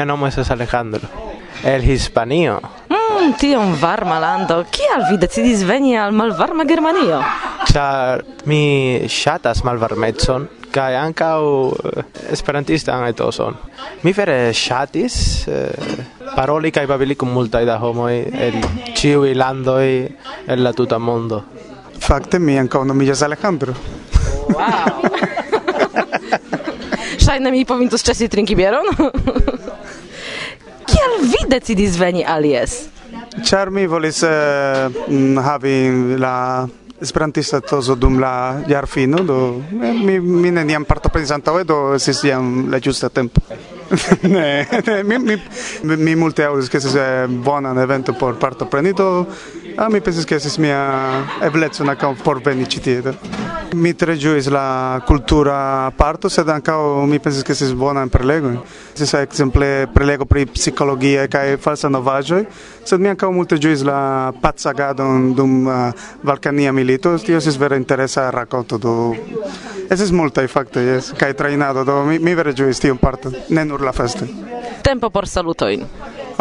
mia 0.00 0.06
nomo 0.06 0.26
estas 0.26 0.50
Alejandro. 0.50 1.06
El 1.62 1.84
Hispanio. 1.84 2.58
Mm, 2.88 3.34
tiom 3.36 3.78
varma 3.78 4.18
lando. 4.18 4.64
Kial 4.70 5.04
vi 5.10 5.18
decidis 5.18 5.60
veni 5.68 5.92
al 5.98 6.14
malvarma 6.16 6.64
Germanio? 6.64 7.18
Ĉar 7.68 8.22
mi 8.48 9.04
ŝatas 9.04 9.60
malvarmecon 9.68 10.46
kaj 10.72 10.96
ankaŭ 11.02 11.42
eh, 11.68 12.04
esperantistan 12.32 13.04
etoson. 13.10 13.58
Mi 14.06 14.14
vere 14.16 14.54
ŝatis 14.56 15.18
eh, 15.52 15.68
paroli 16.32 16.72
kaj 16.72 16.86
babili 16.88 17.18
kun 17.20 17.34
multaj 17.34 17.66
da 17.68 17.76
homoj 17.82 18.14
el 18.48 18.56
ĉiuj 18.96 19.34
landoj 19.36 19.88
el 20.46 20.64
la 20.64 20.72
tuta 20.72 20.96
mondo. 20.96 21.42
Fakte 22.00 22.40
mi 22.40 22.56
ankaŭ 22.56 22.86
nomiĝas 22.88 23.26
Alejandro. 23.28 23.76
Wow! 24.48 25.04
Ŝajne 27.26 27.52
mi 27.52 27.66
povintus 27.68 28.06
ĉesi 28.06 28.32
trinki 28.32 28.56
bieron. 28.56 28.88
Kial 30.90 31.16
vi 31.22 31.44
decidis 31.48 31.98
veni 32.00 32.24
alies? 32.26 32.82
Ĉar 33.46 33.70
mi 33.70 33.86
volis 33.90 34.22
eh, 34.26 35.00
havi 35.46 35.76
la 36.18 36.34
Esperantista 37.00 37.62
tozo 37.64 37.94
dum 37.96 38.18
la 38.20 38.60
jarfino, 38.68 39.22
do 39.24 39.62
eh, 39.82 39.92
mi, 40.04 40.18
mi 40.20 40.50
neniam 40.52 40.84
partoprenis 40.84 41.30
antaŭe, 41.32 41.62
do 41.64 41.78
estis 41.96 42.20
jam 42.28 42.66
la 42.68 42.76
ĝusta 42.76 43.08
tempo. 43.08 43.40
ne, 44.34 44.66
ne, 44.86 44.98
mi, 45.08 45.16
mi, 45.24 45.96
mi 45.96 46.14
multe 46.20 46.44
aŭdis, 46.44 46.68
ke 46.68 46.76
estis 46.76 46.98
eh, 47.00 47.24
bonan 47.46 47.80
evento 47.80 48.12
por 48.12 48.36
partopreni, 48.42 48.92
do 48.92 49.24
Ah, 49.76 49.88
mi 49.88 50.00
pensis 50.00 50.24
che 50.24 50.34
estis 50.36 50.56
mia 50.58 51.24
ebleco 51.40 51.84
ankaŭ 51.84 52.14
por 52.22 52.40
veni 52.42 52.66
ĉi 52.66 52.80
tie. 52.80 53.14
Mi 53.74 53.92
tre 53.94 54.16
ĝuis 54.18 54.48
la 54.50 55.00
kultura 55.06 55.90
parto, 55.96 56.28
sed 56.28 56.48
ankaŭ 56.48 57.06
mi 57.06 57.20
pensis 57.22 57.46
ke 57.46 57.52
estis 57.52 57.72
bonan 57.72 58.10
prelegojn. 58.10 58.58
Estis 58.94 59.14
ekzemple 59.14 59.88
prelego 59.94 60.26
pri 60.26 60.46
psikologia 60.50 61.28
kaj 61.30 61.56
falsa 61.62 61.88
novaĵoj, 61.88 62.44
sed 62.84 63.00
mi 63.00 63.12
ankaŭ 63.12 63.30
multe 63.32 63.58
ĝuis 63.62 63.84
la 63.86 64.32
pacagadon 64.42 65.32
dum 65.38 65.66
uh, 65.66 65.90
Balkania 66.22 66.72
milito. 66.72 67.16
Tio 67.18 67.38
estis 67.38 67.58
vere 67.60 67.78
interesa 67.78 68.30
rakonto 68.30 68.78
do 68.78 68.94
Estis 69.90 70.12
multaj 70.14 70.46
fakte, 70.46 70.82
jes, 70.86 71.08
kaj 71.18 71.32
trainado 71.34 71.82
do 71.82 72.04
mi, 72.06 72.20
mi 72.22 72.34
vere 72.38 72.52
ĝuis 72.54 72.78
tiun 72.78 72.98
parton, 72.98 73.34
ne 73.50 73.64
nur 73.66 73.82
la 73.82 73.90
festo. 73.90 74.28
Tempo 74.86 75.10
por 75.10 75.26
salutojn. 75.26 75.82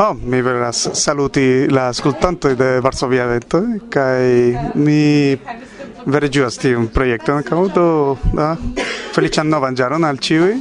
Oh, 0.01 0.13
mi 0.13 0.41
veras 0.41 0.89
saluti 0.93 1.67
la 1.67 1.89
ascoltanto 1.89 2.55
de 2.55 2.79
Varsovia 2.79 3.25
Vento, 3.25 3.59
kai 3.91 4.55
mi 4.79 5.35
vere 6.07 6.29
ĝuas 6.31 6.55
tiun 6.55 6.85
projekton 6.87 7.41
ankaŭ 7.41 7.65
do 7.75 7.83
da 8.31 8.53
feliĉan 9.11 9.51
novan 9.51 9.75
ĝaron 9.75 10.07
al 10.07 10.21
ĉiuj 10.23 10.53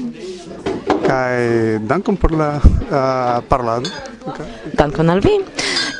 kaj 1.06 1.38
dankon 1.86 2.18
por 2.18 2.34
la 2.34 2.50
uh, 2.58 3.38
parlado. 3.46 3.94
Okay. 4.26 4.74
Dankon 4.74 5.14
al 5.14 5.22
vi. 5.22 5.38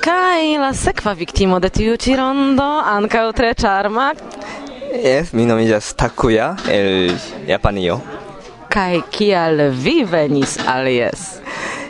Kaj 0.02 0.58
la 0.58 0.74
sekva 0.74 1.14
viktimo 1.14 1.62
de 1.62 1.70
tiu 1.70 1.94
ĉi 1.94 2.18
rondo 2.18 2.68
ankaŭ 2.96 3.28
tre 3.38 3.54
ĉarma. 3.54 4.10
Yes, 4.98 5.30
mi 5.30 5.46
nomiĝas 5.46 5.94
Takuya 5.94 6.56
el 6.66 7.14
Japanio. 7.46 8.00
Kaj 8.66 9.04
kial 9.14 9.68
vi 9.78 10.00
venis 10.02 10.58
al 10.66 10.90
jes? 10.90 11.36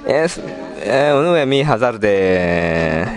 yes. 0.05 0.43
eh, 0.83 1.13
unue 1.15 1.45
mi 1.47 1.63
hazarde 1.63 2.13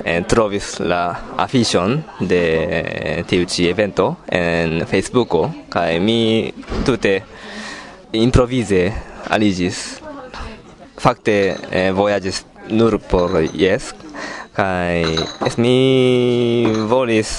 eh, 0.04 0.24
trovis 0.28 0.80
la 0.80 1.16
afishon 1.38 2.02
de 2.20 2.42
eh, 2.70 3.24
tiu 3.28 3.46
ci 3.46 3.68
evento 3.68 4.16
en 4.26 4.86
Facebooko 4.86 5.50
kaj 5.70 6.00
mi 6.00 6.54
tute 6.86 7.22
improvise 8.12 8.92
aligis 9.30 10.02
fakte 10.98 11.56
eh, 11.72 11.92
voyages 11.92 12.46
nur 12.70 13.00
por 13.00 13.42
yes 13.54 13.94
kaj 14.56 15.06
es 15.46 15.58
mi 15.58 16.66
volis 16.88 17.32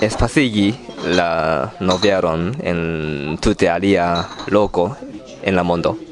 espacigi 0.00 0.74
la 1.04 1.72
novieron 1.80 2.54
en 2.62 3.38
tute 3.40 3.68
alia 3.70 4.26
loco 4.46 4.96
en 5.42 5.56
la 5.56 5.62
mondo. 5.62 6.07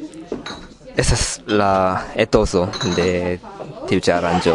Esa 0.96 1.14
es 1.14 1.40
la 1.46 2.06
etoso 2.16 2.66
de 2.96 3.38
tiu 3.88 4.00
ĉi 4.00 4.12
aranĝo. 4.14 4.54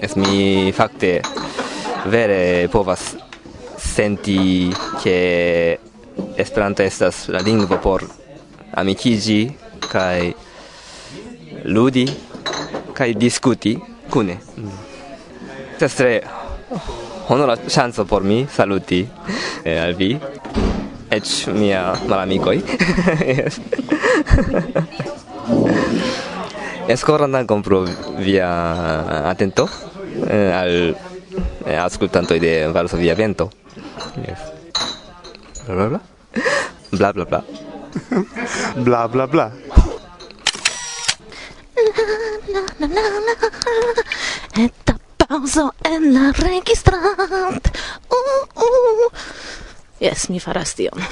Es 0.00 0.16
mi 0.16 0.72
fakte 0.76 1.10
vere 2.12 2.68
povas 2.72 3.10
senti 3.76 4.72
ke 5.02 5.18
Esperanto 6.36 6.82
estas 6.82 7.26
la 7.28 7.42
lingvo 7.44 7.76
por 7.80 8.02
amikiĝi 8.80 9.38
kaj 9.84 10.32
ludi 11.68 12.06
kaj 12.96 13.10
diskuti 13.20 13.74
kune. 14.10 14.38
Estas 15.74 15.96
tre 16.00 16.12
honora 17.28 17.56
ŝanco 17.68 18.04
por 18.08 18.24
mi 18.24 18.46
saluti 18.48 19.02
eh, 19.64 19.76
al 19.80 19.92
vi. 19.94 20.14
Eĉ 21.10 21.46
mia 21.54 21.94
malamikoj. 22.08 22.60
Yes. 23.26 23.60
Es 26.86 27.02
koran 27.02 27.32
dankon 27.34 27.64
pro 27.66 27.80
via 28.22 28.46
atento 29.26 29.64
eh, 30.30 30.52
al 30.54 30.94
eh, 31.66 31.78
ascoltantoj 31.82 32.38
de 32.38 32.52
Varsovia 32.70 33.16
Vento. 33.18 33.50
Yes. 34.22 34.38
Bla 35.66 35.74
bla 35.74 35.88
bla. 35.88 36.00
Bla 36.92 37.12
bla 37.12 37.24
bla. 37.24 37.42
bla 38.86 39.08
bla 39.08 39.26
bla. 39.26 39.50
Na, 42.54 42.62
na, 42.78 42.86
na, 42.86 43.02
na. 43.26 43.34
Eta 44.62 44.94
pauzo 45.18 45.72
en 45.82 46.14
la 46.14 46.30
registrant. 46.38 47.72
Uh, 48.08 48.46
uh. 48.54 49.45
Yes, 49.98 50.28
mi 50.28 50.40
faras 50.40 50.74
tion. 50.74 51.00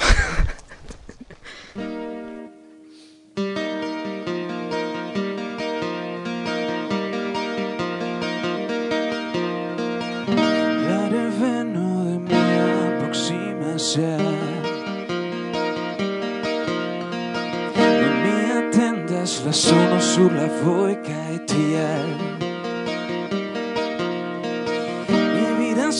Non 17.77 18.21
mi 18.23 18.51
attendas 18.51 19.43
la 19.45 19.51
sono 19.51 19.99
sulla 19.99 20.47
voica 20.63 21.29
e 21.29 21.43
tiel 21.45 22.34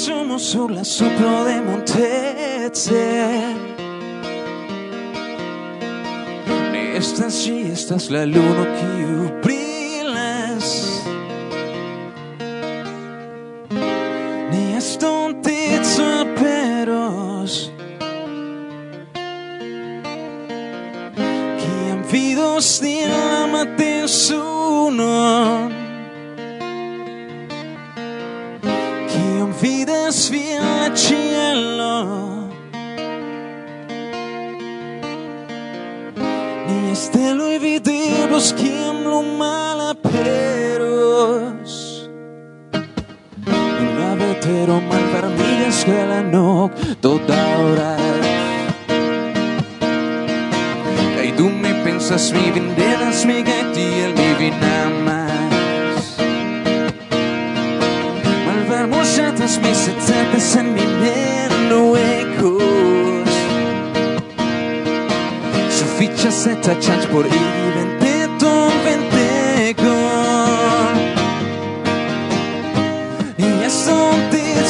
Sommo 0.05 0.37
sulla 0.37 0.83
sopra 0.83 1.43
de 1.45 1.61
montezze 1.61 3.07
Ne 6.71 6.97
estas, 6.97 7.33
si 7.33 7.71
estas 7.71 8.11
la 8.11 8.23
luno 8.25 8.65
kiu 8.77 9.41
brillas 9.41 9.64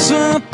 something 0.08 0.45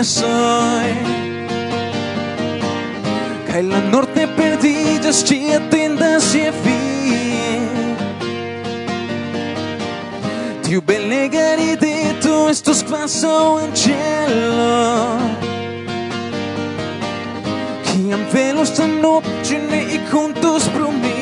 mesoj 0.00 0.92
Kaj 3.48 3.62
la 3.62 3.80
norte 3.92 4.24
perdidas 4.36 5.24
ci 5.28 5.38
attendas 5.56 6.34
e 6.34 6.52
fi 6.62 6.78
Tiu 10.64 10.80
belega 10.80 11.56
rideto 11.58 12.48
estos 12.48 12.84
quaso 12.84 13.58
in 13.64 13.72
cielo. 13.74 15.18
Kiam 17.84 18.22
velos 18.32 18.70
tan 18.76 19.00
nokte 19.02 19.58
ne 19.70 19.80
ikuntos 19.98 20.68
pro 20.74 20.92
mi. 20.92 21.19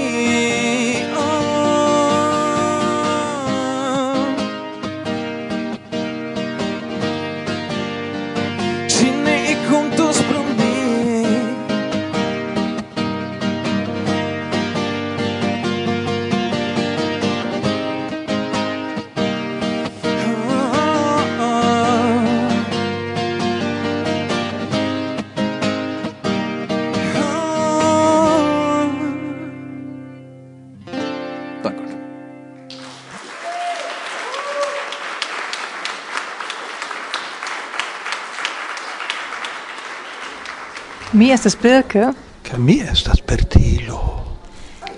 vi 41.29 41.33
estas 41.35 41.57
Birke? 41.63 42.07
Kaj 42.43 42.59
mi 42.59 42.81
estas 42.93 43.19
Bertilo. 43.29 43.99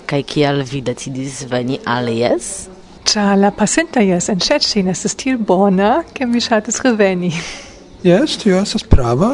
Kaj 0.05 0.23
kial 0.23 0.63
vi 0.71 0.79
decidis 0.81 1.41
veni 1.51 1.79
al 1.85 2.07
jes? 2.07 2.45
Ĉar 3.03 3.33
la 3.35 3.49
pasinta 3.51 3.99
jes 3.99 4.29
en 4.31 4.39
Szczecin 4.39 4.87
estas 4.87 5.17
tiel 5.19 5.41
bona, 5.49 5.89
ke 6.13 6.25
mi 6.25 6.39
ŝatas 6.39 6.79
reveni. 6.85 7.33
Jes, 8.07 8.37
tio 8.39 8.61
estas 8.61 8.85
prava. 8.87 9.33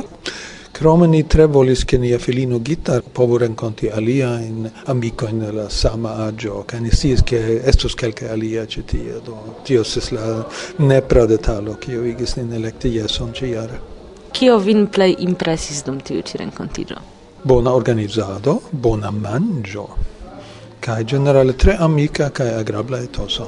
Krome 0.74 1.08
ni 1.08 1.20
tre 1.24 1.46
volis 1.46 1.84
ke 1.86 2.00
nia 2.02 2.18
filino 2.20 2.58
Gita 2.66 2.98
povu 3.20 3.38
renkonti 3.44 3.92
alia 4.00 4.32
in 4.42 4.66
amico 4.86 5.30
in 5.30 5.44
la 5.56 5.68
sama 5.70 6.16
aĝo, 6.26 6.64
kaj 6.72 6.80
ni 6.82 6.94
sciis, 6.94 7.22
ke 7.22 7.44
estus 7.74 7.94
calca 7.96 8.32
alia 8.34 8.66
ĉi 8.66 8.84
tie, 8.94 9.20
do 9.26 9.38
tio 9.70 9.84
ses 9.84 10.10
la 10.18 10.42
nepra 10.80 11.28
detalo, 11.30 11.78
kiu 11.78 12.10
igis 12.10 12.36
nin 12.42 12.58
elekti 12.58 12.96
jeson 12.98 13.38
ce 13.38 13.54
jare. 13.54 13.97
Kio 14.38 14.58
vin 14.62 14.86
plej 14.94 15.16
impresis 15.26 15.80
dum 15.86 15.96
tiu 16.06 16.22
ĉi 16.22 16.38
renkontiĝo? 16.44 16.96
Bona 17.50 17.72
organizado, 17.74 18.60
bona 18.72 19.10
manĝo 19.12 19.86
kaj 20.86 21.06
ĝenerale 21.12 21.56
tre 21.58 21.74
amika 21.82 22.28
kaj 22.30 22.52
agrabla 22.60 23.00
etoso. 23.02 23.48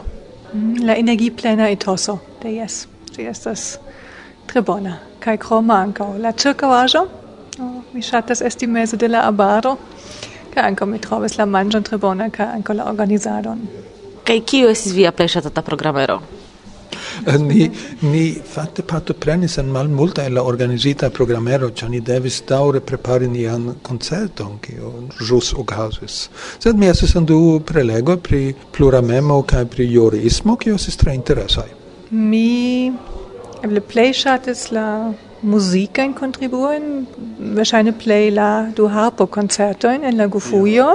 Mm, 0.54 0.88
la 0.88 0.96
energiplena 0.98 1.68
etoso 1.70 2.18
de 2.42 2.56
jes, 2.56 2.80
ĝi 3.14 3.28
estas 3.30 3.68
tre 4.50 4.66
bona 4.66 4.96
kaj 5.22 5.38
krome 5.46 5.78
ankaŭ 5.78 6.10
la 6.26 6.34
ĉirkaŭaĵo. 6.34 7.06
Oh, 7.60 7.78
mi 7.94 8.02
ŝatas 8.02 8.42
esti 8.50 8.68
meze 8.68 8.98
de 8.98 9.12
la 9.14 9.28
arbaro 9.30 9.76
kaj 10.56 10.66
ankaŭ 10.72 10.90
mi 10.90 11.00
trovis 11.06 11.38
la 11.38 11.46
manĝon 11.46 11.86
tre 11.86 12.02
bona 12.02 12.32
kaj 12.34 12.50
ankaŭ 12.58 12.80
la 12.82 12.90
organizadon. 12.90 13.62
Kaj 14.26 14.42
kio 14.42 14.74
estis 14.74 14.98
via 14.98 15.14
plej 15.14 15.36
ŝatata 15.38 15.62
programero? 15.62 16.20
ni, 17.50 17.70
ni 18.02 18.24
fatte 18.54 18.84
partoprenis 18.84 19.58
en 19.58 19.72
mal 19.72 19.90
multa 19.90 20.26
en 20.26 20.34
la 20.38 20.44
organizita 20.44 21.10
programero, 21.10 21.70
cio 21.70 21.90
ni 21.90 22.00
devis 22.00 22.42
daure 22.48 22.82
prepari 22.82 23.28
nian 23.28 23.76
concerton, 23.84 24.58
cio 24.66 24.94
jus 25.20 25.54
ocasis. 25.54 26.30
Sed 26.60 26.80
mi 26.80 26.90
estis 26.90 27.16
en 27.16 27.26
du 27.26 27.60
prelego 27.66 28.18
pri 28.18 28.54
pluramemo 28.76 29.42
kaj 29.44 29.66
pri 29.76 29.90
jurismo, 29.94 30.58
cio 30.62 30.76
estis 30.80 30.98
tre 30.98 31.16
interesaj. 31.18 31.70
Mi 32.12 32.92
eble 33.64 33.82
plej 33.86 34.14
ŝatis 34.24 34.70
la 34.76 34.88
muzikajn 35.42 36.14
kontribuojn, 36.18 36.90
verŝajne 37.56 37.94
plej 38.02 38.32
la 38.36 38.50
du 38.76 38.90
harpo 38.92 39.28
koncertojn 39.32 40.04
en 40.08 40.18
la 40.20 40.28
Gufujo. 40.28 40.90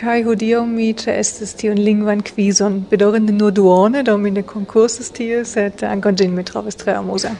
Kai 0.00 0.22
hodiaŭ 0.24 0.62
mi 0.64 0.86
ĉeestis 0.96 1.50
tiun 1.60 1.76
lingvan 1.84 2.22
kvizon, 2.24 2.78
bedaŭrinde 2.88 3.34
nur 3.36 3.50
duone, 3.52 4.00
do 4.00 4.14
mi 4.16 4.30
ne 4.32 4.40
konkursis 4.48 5.10
tie, 5.12 5.42
sed 5.44 5.82
ankaŭ 5.84 6.14
ĝin 6.16 6.32
mi 6.32 6.44
trovis 6.48 6.78
tre 6.80 6.94
amuza. 6.96 7.34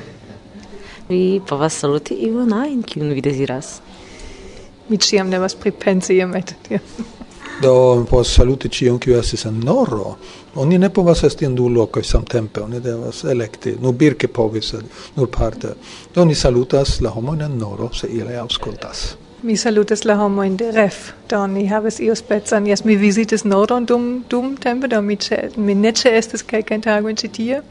Vi 1.09 1.41
povas 1.49 1.79
saluti 1.81 2.19
iun 2.27 2.53
ajn, 2.53 2.83
kiun 2.91 3.15
vi 3.17 3.25
deziras. 3.25 3.71
Mi 4.91 4.99
ĉiam 5.07 5.33
devas 5.33 5.57
pripensi 5.63 6.19
iomete 6.19 6.59
tion. 6.67 7.09
Do 7.65 7.73
povas 8.11 8.35
saluti 8.37 8.69
ĉion, 8.69 9.01
kiu 9.01 9.17
estis 9.17 9.47
en 9.49 9.57
Norro. 9.65 10.13
Oni 10.61 10.77
ne 10.85 10.93
povas 10.93 11.25
esti 11.31 11.49
en 11.49 11.57
du 11.57 11.73
lokoj 11.73 12.05
samtempe, 12.05 12.61
oni 12.67 12.85
devas 12.85 13.25
elekti. 13.25 13.79
Nur 13.81 13.97
Birke 13.97 14.29
povis, 14.29 14.75
nur 15.17 15.33
parte. 15.33 15.73
Do 16.13 16.29
oni 16.29 16.37
salutas 16.37 16.99
la 17.01 17.17
homojn 17.17 17.49
en 17.49 17.59
Norro, 17.65 17.89
se 17.97 18.13
ili 18.21 18.37
aŭskultas. 18.37 19.09
Mi 19.43 19.57
salutas 19.57 20.05
la 20.05 20.15
homoin 20.15 20.57
de 20.57 20.71
ref, 20.71 21.15
do 21.31 21.47
ni 21.47 21.67
havas 21.67 21.99
io 22.01 22.15
spezan, 22.15 22.67
jes 22.67 22.85
mi 22.85 22.97
visitas 22.97 23.45
nordon 23.45 23.87
dum, 23.87 24.25
dum 24.29 24.57
tempo, 24.57 24.87
do 24.87 25.01
mi, 25.01 25.17
ce, 25.17 25.49
mi 25.57 25.75
ne 25.75 25.93
ce 25.93 26.11
estes 26.19 26.43
calcain 26.43 26.81
tagoin 26.81 27.17
ce 27.17 27.29
tie, 27.29 27.63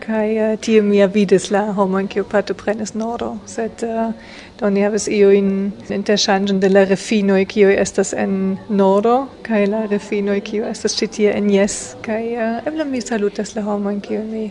kai 0.00 0.36
uh, 0.36 0.50
eh, 0.52 0.58
tie 0.60 0.82
mi 0.82 1.00
avidis 1.00 1.50
la 1.50 1.62
homoin 1.72 2.08
kiu 2.08 2.24
partoprenas 2.24 2.92
nordo, 2.94 3.38
sed 3.46 3.80
uh, 3.82 4.12
do 4.60 4.70
ni 4.70 4.82
havas 4.84 5.08
io 5.08 5.30
in 5.30 5.72
interchangion 5.88 6.60
de 6.60 6.68
la 6.68 6.84
refinoi 6.84 7.46
kiu 7.46 7.70
estas 7.70 8.12
en 8.12 8.58
nordo, 8.68 9.30
kai 9.42 9.64
la 9.66 9.86
refinoi 9.86 10.42
kiu 10.44 10.68
estas 10.68 10.98
ce 10.98 11.06
tie 11.06 11.32
en 11.32 11.48
jes, 11.48 11.96
kai 12.02 12.36
uh, 12.36 12.58
eh, 12.58 12.68
eble 12.68 12.84
mi 12.84 13.00
salutas 13.00 13.54
la 13.56 13.64
homoin 13.64 14.04
kiu 14.04 14.20
mi 14.20 14.50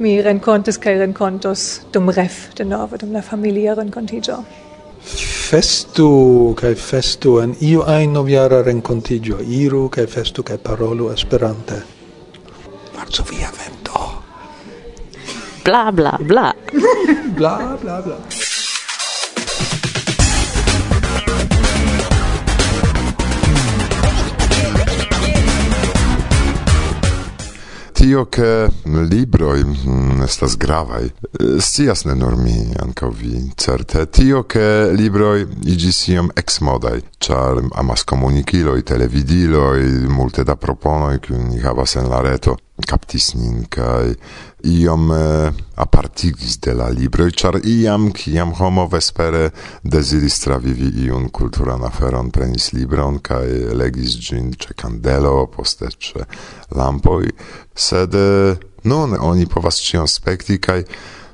mi 0.00 0.18
rencontis 0.22 0.78
kai 0.78 0.98
rencontos 0.98 1.86
dum 1.92 2.10
ref 2.10 2.50
de 2.56 2.64
nove 2.64 2.98
dum 2.98 3.12
la 3.12 3.22
familia 3.22 3.74
rencontigio 3.78 4.42
festu 5.04 6.54
kaj 6.58 6.74
festu 6.74 7.38
en 7.42 7.54
iu 7.60 7.82
ajn 7.86 8.12
novjara 8.12 8.62
renkontiĝo 8.62 9.40
iru 9.60 9.88
kaj 9.88 10.06
festu 10.06 10.42
kaj 10.42 10.58
parolu 10.58 11.10
esperante. 11.12 11.82
Varsovia 12.96 13.50
vento. 13.58 14.06
Bla 15.64 15.90
bla 15.92 16.16
bla. 16.20 16.52
Bla 17.38 17.76
bla 17.82 18.00
bla. 18.02 18.16
tio 28.02 28.26
che 28.26 28.68
libroi 28.82 29.62
mm, 29.64 30.22
estas 30.22 30.56
gravai 30.56 31.04
eh, 31.38 31.60
scias 31.60 32.02
ne 32.02 32.14
nur 32.14 32.34
mi 32.34 32.74
ankaŭ 32.74 33.10
vi 33.14 33.52
certe. 33.54 34.08
Tio 34.10 34.42
che 34.42 34.90
libroi 34.90 35.46
iĝis 35.70 36.00
iom 36.10 36.32
eksmodaj 36.34 36.98
ĉar 37.22 37.60
amaskomunikiloj 37.78 38.82
televidiloj 38.90 39.78
multe 40.10 40.42
da 40.42 40.56
proponoj 40.58 41.20
kiuj 41.22 41.44
ni 41.44 41.62
havas 41.62 41.94
en 41.94 42.10
la 42.10 42.18
reto 42.26 42.56
captis 42.86 43.34
nin 43.34 43.66
kai 43.70 44.14
iom 44.64 45.10
eh, 45.12 45.52
apartigis 45.76 46.58
de 46.64 46.74
la 46.74 46.88
libro 46.88 47.28
char 47.30 47.60
iam 47.64 48.10
kiam 48.12 48.52
homo 48.58 48.86
vespere 48.88 49.50
desiris 49.82 50.40
travivi 50.40 50.88
iun 51.06 51.28
kulturan 51.30 51.84
aferon 51.84 52.30
prenis 52.30 52.72
libron 52.72 53.20
kai 53.20 53.74
legis 53.76 54.16
gin 54.18 54.52
ce 54.58 54.74
candelo 54.74 55.46
poste 55.46 55.88
ce 55.98 56.26
lampoi 56.74 57.28
sed 57.74 58.14
eh, 58.14 58.56
nun 58.84 59.16
oni 59.20 59.46
povas 59.46 59.78
cion 59.84 60.08
spekti 60.08 60.58
kai 60.58 60.82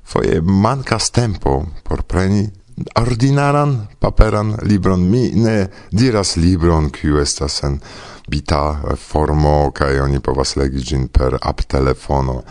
foje 0.04 0.40
mancas 0.40 1.10
tempo 1.10 1.66
por 1.84 2.02
preni 2.02 2.48
ordinaran 2.94 3.86
paperan 3.98 4.56
libron. 4.62 5.10
Mi 5.10 5.30
ne 5.34 5.68
diras 5.90 6.36
libron 6.36 6.90
kiu 6.90 7.20
estas 7.22 7.62
en 7.62 7.80
bita 8.28 8.62
eh, 8.70 8.96
formo 8.96 9.70
kaj 9.74 10.00
oni 10.00 10.20
povas 10.20 10.56
legi 10.56 10.84
ĝin 10.90 11.08
per 11.08 11.38
app 11.40 11.64
telefono 11.68 12.42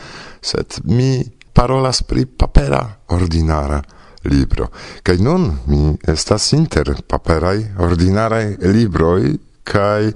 sed 0.42 0.80
mi 0.84 1.12
parolas 1.54 2.04
pri 2.04 2.26
papera 2.26 2.82
ordinara 3.08 3.82
libro. 4.24 4.68
Kaj 5.04 5.18
nun 5.18 5.48
mi 5.68 5.98
estas 6.08 6.52
inter 6.54 6.94
paperaj 7.08 7.58
ordinaraj 7.80 8.46
libroj 8.62 9.38
kaj 9.64 10.14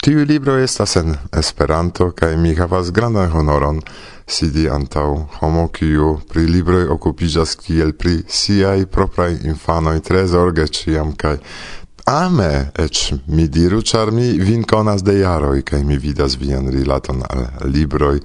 Tiu 0.00 0.22
libro 0.24 0.54
estas 0.56 0.96
en 0.96 1.16
Esperanto 1.36 2.06
kaj 2.16 2.36
mi 2.36 2.54
havas 2.56 2.88
grandan 2.90 3.28
honoron 3.34 3.82
sidi 4.26 4.62
antaŭ 4.70 5.08
homo 5.40 5.66
kiu 5.76 6.14
pri 6.30 6.46
libroj 6.48 6.86
okupiĝas 6.94 7.52
kiel 7.60 7.92
pri 7.92 8.14
siaj 8.38 8.86
propraj 8.94 9.34
infanoj 9.52 9.98
tre 10.06 10.22
zorge 10.26 10.64
ĉiam 10.78 11.12
kaj 11.22 11.34
ame, 12.10 12.70
ec 12.78 13.12
mi 13.26 13.46
diru, 13.48 13.80
char 13.82 14.10
mi 14.10 14.32
vin 14.38 14.64
conas 14.64 15.02
de 15.06 15.20
jaroi, 15.20 15.62
cae 15.62 15.84
mi 15.86 15.98
vidas 15.98 16.36
vian 16.40 16.66
rilaton 16.72 17.22
al 17.28 17.70
libroi, 17.70 18.20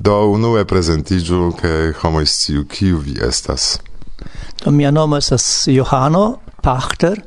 do 0.00 0.16
unue 0.30 0.64
presentigiu, 0.64 1.52
che 1.54 1.94
homo 2.02 2.20
istiu, 2.20 2.66
kiu 2.66 2.98
vi 2.98 3.16
estas. 3.20 3.78
Do 4.64 4.70
mia 4.70 4.90
nomo 4.90 5.16
estas 5.16 5.66
Johano 5.68 6.40
Pachter, 6.62 7.22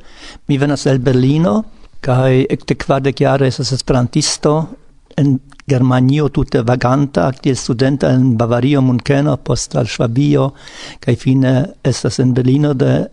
mi 0.48 0.58
venas 0.58 0.86
el 0.86 0.98
Berlino, 0.98 1.64
cae 2.00 2.44
ecte 2.48 2.76
quardec 2.76 3.22
jare 3.22 3.46
estas 3.46 3.72
esperantisto, 3.72 4.68
en 5.16 5.38
Germanio 5.66 6.30
tutte 6.30 6.62
vaganta, 6.62 7.26
actie 7.26 7.54
studenta 7.54 8.10
en 8.10 8.36
Bavario 8.36 8.82
Munkeno, 8.82 9.36
post 9.36 9.76
al 9.76 9.86
Schwabio, 9.86 10.54
cae 10.98 11.16
fine 11.16 11.74
estas 11.82 12.18
en 12.18 12.34
Berlino 12.34 12.74
de 12.74 13.10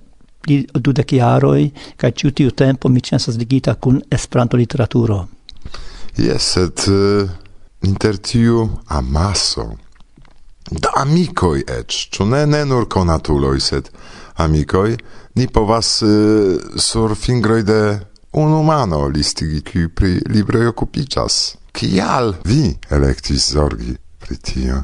pli 0.47 0.63
dudek 0.73 1.13
jaroj 1.19 1.69
kaj 1.99 2.11
ĉiu 2.11 2.31
tiu 2.31 2.51
tempo 2.51 2.89
mi 2.89 3.03
ĉasas 3.03 3.37
ligita 3.37 3.75
kun 3.75 3.99
Esperanto 4.11 4.57
literaturo. 4.57 5.25
Yes, 6.17 6.53
sed 6.55 6.87
uh, 6.87 7.29
inter 7.85 8.17
tiu 8.17 8.69
amaso 8.87 9.67
da 10.71 10.91
amicoi 10.99 11.61
ec, 11.79 11.93
ĉu 12.11 12.25
ne 12.27 12.45
ne 12.45 12.65
nur 12.65 12.87
konatuloj, 12.91 13.59
sed 13.63 13.91
amicoi, 14.43 14.97
ni 15.35 15.47
povas 15.47 16.01
uh, 16.01 16.57
sur 16.75 17.15
fingroj 17.15 17.61
de 17.63 17.81
un 18.37 18.51
umano 18.53 19.07
listigi 19.07 19.61
qui 19.61 19.87
pri 19.87 20.17
libroi 20.33 20.67
okupiĝas. 20.67 21.57
Kial 21.71 22.33
vi 22.45 22.73
elektis 22.89 23.51
zorgi 23.53 23.95
pri 24.19 24.37
tio? 24.37 24.83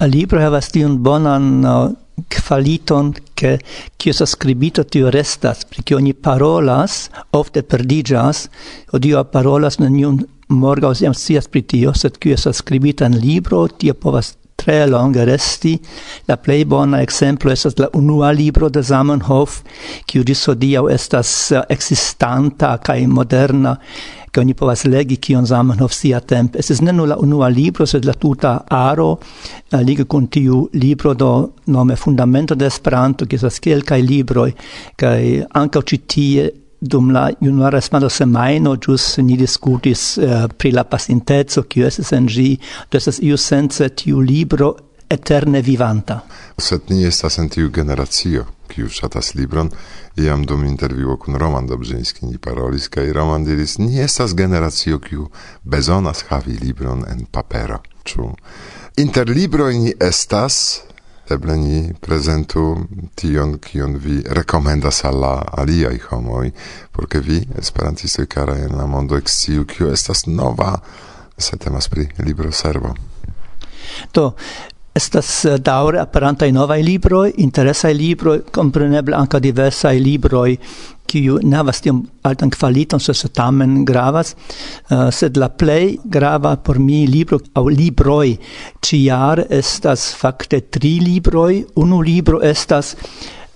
Libro 0.00 0.42
havas 0.42 0.68
tiun 0.74 0.98
bonan 1.02 1.64
uh, 1.64 1.90
qualiton 2.28 3.12
che 3.34 3.60
kio 3.96 4.12
sa 4.12 4.26
scribito 4.26 4.84
tio 4.84 5.08
restas 5.08 5.64
perché 5.64 5.94
ogni 5.94 6.14
parolas 6.14 7.08
ofte 7.30 7.62
perdigas 7.62 8.48
odio 8.90 9.24
parolas 9.24 9.78
neniun 9.78 10.20
morgaŭ 10.48 10.92
jam 11.00 11.14
scias 11.14 11.48
pri 11.48 11.62
tio 11.64 11.92
sed 11.92 12.18
kio 12.18 12.36
sa 12.36 12.52
skribita 12.52 13.06
en 13.08 13.18
libro 13.18 13.66
tio 13.68 13.94
povas 13.94 14.36
tre 14.62 14.86
longe 14.86 15.24
resti. 15.24 15.78
La 16.28 16.36
plei 16.36 16.64
bona 16.64 17.00
exemplo 17.02 17.50
estas 17.50 17.78
la 17.78 17.88
unua 17.98 18.30
libro 18.30 18.68
de 18.68 18.82
Zamenhof 18.82 19.60
kiu 20.06 20.22
ĝis 20.28 20.46
hodiaŭ 20.50 20.86
estas 20.94 21.32
eh, 21.50 21.64
existanta 21.74 22.76
kaj 22.86 23.00
moderna 23.10 23.76
che 24.32 24.40
ogni 24.40 24.54
povas 24.54 24.84
legi 24.84 25.18
kion 25.18 25.44
Zamenhof 25.44 25.92
sia 25.92 26.20
temp. 26.20 26.54
Es 26.56 26.80
ne 26.80 26.92
nur 26.92 27.06
la 27.06 27.16
unua 27.20 27.48
libro, 27.48 27.84
sed 27.84 28.04
la 28.04 28.14
tuta 28.14 28.64
aro 28.66 29.10
uh, 29.18 29.80
liga 29.84 30.06
con 30.06 30.28
tiu 30.28 30.68
libro 30.72 31.12
do 31.12 31.52
nome 31.64 31.96
Fundamento 31.96 32.54
de 32.54 32.64
Esperanto, 32.64 33.26
che 33.26 33.36
sa 33.36 33.50
kelkaj 33.50 34.00
libroj, 34.00 34.54
kaj 34.96 35.20
ankaŭ 35.52 35.82
ĉi 35.84 35.98
tie 36.06 36.46
dum 36.80 37.10
la 37.12 37.28
junuara 37.40 37.80
semado 37.80 38.08
semaino 38.08 38.72
ĵus 38.80 39.18
ni 39.20 39.36
discutis 39.36 40.16
uh, 40.16 40.24
eh, 40.24 40.48
pri 40.56 40.72
la 40.72 40.84
pasinteco, 40.84 41.66
kiu 41.68 41.84
estis 41.84 42.14
en 42.16 42.24
ĝi, 42.26 42.56
do 42.88 42.96
estas 42.96 43.20
iusence 43.20 43.90
tiu 44.00 44.24
libro 44.24 44.72
eterne 45.12 45.62
vivanta. 45.62 46.20
Sed 46.58 46.88
ni 46.88 47.04
estas 47.04 47.38
en 47.38 47.48
tiu 47.52 47.70
generacio, 47.70 48.46
kiu 48.72 48.88
ŝatas 48.88 49.34
libron, 49.36 49.70
iam 50.16 50.44
dum 50.48 50.64
intervjuo 50.64 51.16
kun 51.20 51.36
Roman 51.40 51.66
Dobrzyński 51.68 52.26
ni 52.26 52.38
parolis, 52.38 52.88
kaj 52.88 53.12
Roman 53.12 53.44
diris, 53.44 53.78
ni 53.78 54.00
estas 54.00 54.34
generacio, 54.36 54.98
kiu 54.98 55.28
bezonas 55.64 56.24
havi 56.30 56.56
libron 56.62 57.04
en 57.08 57.26
papero. 57.30 57.82
Ĉu 58.08 58.30
interlibroj 58.98 59.74
ni 59.78 59.92
estas, 60.00 60.56
eble 61.30 61.56
ni 61.56 61.92
prezentu 62.00 62.64
tion, 63.14 63.58
kion 63.62 63.96
vi 64.00 64.22
rekomendas 64.40 65.04
al 65.08 65.20
la 65.22 65.36
aliaj 65.62 65.98
homoj, 66.08 66.50
por 66.92 67.08
ke 67.08 67.20
vi, 67.20 67.42
esperantistoj 67.60 68.26
karaj 68.26 68.66
en 68.66 68.76
la 68.80 68.86
mondo 68.86 69.16
eksciu, 69.20 69.68
kiu 69.68 69.92
estas 69.92 70.26
nova, 70.26 70.74
se 71.38 71.56
temas 71.56 71.88
pri 71.88 72.08
libro 72.18 72.52
servo. 72.52 72.94
Do, 74.14 74.32
Estas 74.94 75.44
eh, 75.48 75.58
daure 75.58 76.00
aperantai 76.02 76.50
novaj 76.52 76.82
libroi, 76.84 77.30
interesaj 77.40 77.94
libroi, 77.96 78.42
compreneble 78.52 79.16
anca 79.16 79.40
diversaj 79.40 79.96
libroi, 79.96 80.58
kiu 81.08 81.38
ne 81.44 81.56
havas 81.56 81.80
tiom 81.84 82.02
altan 82.28 82.52
kvaliton, 82.52 83.00
se 83.00 83.14
se 83.14 83.28
tamen 83.28 83.82
gravas, 83.88 84.34
uh, 84.90 85.10
sed 85.12 85.36
la 85.36 85.48
plei 85.48 85.98
grava 86.04 86.54
por 86.56 86.78
mi 86.78 87.06
libro 87.06 87.40
au 87.54 87.68
libroi, 87.68 88.36
ciar 88.80 89.44
estas 89.50 90.12
fakte 90.16 90.60
tri 90.70 90.98
libroi, 91.00 91.64
Unu 91.76 92.00
libro 92.00 92.40
estas 92.40 92.94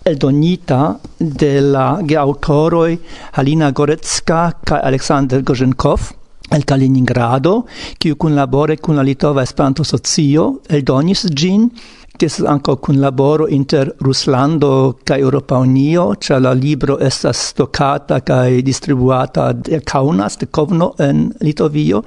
eldonita 0.07 0.97
de 1.19 1.61
la 1.61 1.99
geautoroi 2.03 2.99
Halina 3.37 3.73
Gorecka 3.73 4.43
kaj 4.65 4.81
Alexander 4.85 5.43
Goženkov 5.43 6.13
el 6.51 6.65
Kaliningrado, 6.65 7.65
kiu 7.99 8.17
kunlabore 8.17 8.77
kun 8.77 8.97
la 8.97 9.03
Litova 9.03 9.43
Esperanto 9.43 9.85
Socio 9.85 10.61
eldonis 10.71 11.27
ĝin, 11.35 11.69
ties 12.17 12.39
ankaŭ 12.41 12.77
kunlaboro 12.81 13.49
inter 13.53 13.91
Ruslando 14.01 14.71
kaj 15.05 15.19
Europa 15.21 15.59
Unio, 15.61 16.13
ĉar 16.21 16.41
la 16.45 16.53
libro 16.57 16.99
estas 17.03 17.51
stokata 17.51 18.21
kaj 18.25 18.63
distribuata 18.65 19.51
de 19.53 19.83
Kaunas, 19.85 20.39
de 20.41 20.47
Kovno 20.47 20.95
en 20.99 21.27
Litovio, 21.45 22.03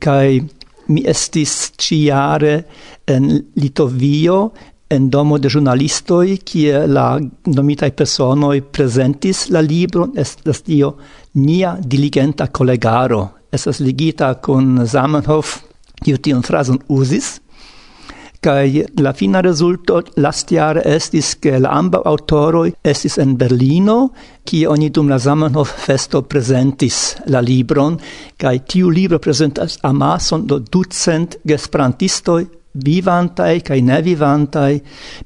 kaj 0.00 0.40
mi 0.88 1.02
estis 1.08 1.72
ciare 1.76 2.62
en 3.06 3.28
Litovio 3.56 4.40
en 4.88 5.08
domo 5.10 5.38
de 5.38 5.50
giornalistoi 5.50 6.36
kie 6.46 6.84
la 6.86 7.16
nomitai 7.50 7.90
personoi 7.90 8.60
presentis 8.62 9.48
la 9.50 9.60
libron. 9.60 10.12
Estas 10.14 10.62
dio 10.62 10.94
nia 11.34 11.76
diligenta 11.82 12.46
collegaro 12.48 13.24
estas 13.56 13.80
ligita 13.80 14.34
kun 14.44 14.84
Zamenhof, 14.86 15.58
kiu 16.04 16.20
tion 16.22 16.44
frazon 16.46 16.78
uzis, 16.92 17.36
kai 18.46 18.84
la 19.02 19.12
fina 19.12 19.40
resulto 19.40 20.00
last 20.22 20.52
jare 20.54 20.82
estis 20.86 21.34
ke 21.42 21.58
la 21.58 21.72
amba 21.78 22.02
autoroj 22.06 22.68
estis 22.92 23.18
en 23.22 23.34
Berlino 23.40 23.96
kie 24.46 24.68
oni 24.70 24.90
dum 24.90 25.08
la 25.10 25.18
Zamenhof 25.18 25.72
festo 25.86 26.22
presentis 26.22 26.98
la 27.26 27.40
libron 27.40 27.98
kai 28.38 28.60
tiu 28.72 28.90
libro 28.90 29.18
prezentas 29.18 29.78
amason 29.90 30.46
do 30.46 30.60
ducent 30.60 31.38
gesprantistoj 31.44 32.44
vivantai 32.86 33.60
kai 33.66 33.80
ne 33.80 34.00
vivantai 34.02 34.72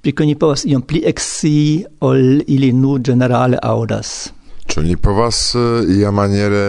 pri 0.02 0.12
koni 0.16 0.38
povas 0.40 0.64
iom 0.64 0.82
pli 0.88 1.04
exi 1.12 1.84
ol 2.00 2.40
ili 2.46 2.72
nu 2.72 2.98
generale 2.98 3.58
audas 3.62 4.30
Ĉu 4.70 4.82
ni 4.86 4.96
povas 4.96 5.38
uh, 5.58 5.82
ia 5.98 6.10
maniere 6.14 6.64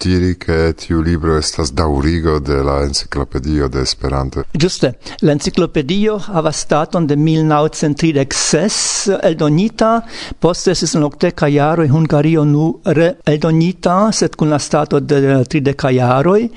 diri 0.00 0.36
che 0.36 0.74
tiu 0.74 1.02
libro 1.02 1.36
estas 1.36 1.72
daurigo 1.72 2.38
de 2.38 2.62
la 2.62 2.82
enciclopedio 2.82 3.68
de 3.68 3.80
Esperanto. 3.80 4.44
Giuste, 4.52 4.98
la 5.20 5.32
enciclopedio 5.32 6.18
havas 6.18 6.56
staton 6.56 7.06
de 7.06 7.16
1936 7.16 9.18
eldonita, 9.22 10.02
poste 10.38 10.70
esis 10.70 10.94
in 10.94 11.02
octeca 11.02 11.48
jaroj 11.48 11.90
Hungario 11.90 12.44
nu 12.44 12.80
re 12.84 13.16
eldonita, 13.24 14.12
sed 14.12 14.36
kun 14.36 14.48
la 14.48 14.58
stato 14.58 15.00
de 15.00 15.44
trideca 15.44 15.90
jaroj, 15.92 16.48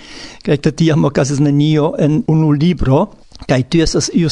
te 0.43 0.71
tiam 0.71 1.03
ocasis 1.03 1.39
nenio 1.39 1.95
en 1.99 2.23
unu 2.27 2.51
libro, 2.51 3.09
Kaj 3.43 3.63
tu 3.67 3.81
esas 3.83 4.09
iu 4.13 4.29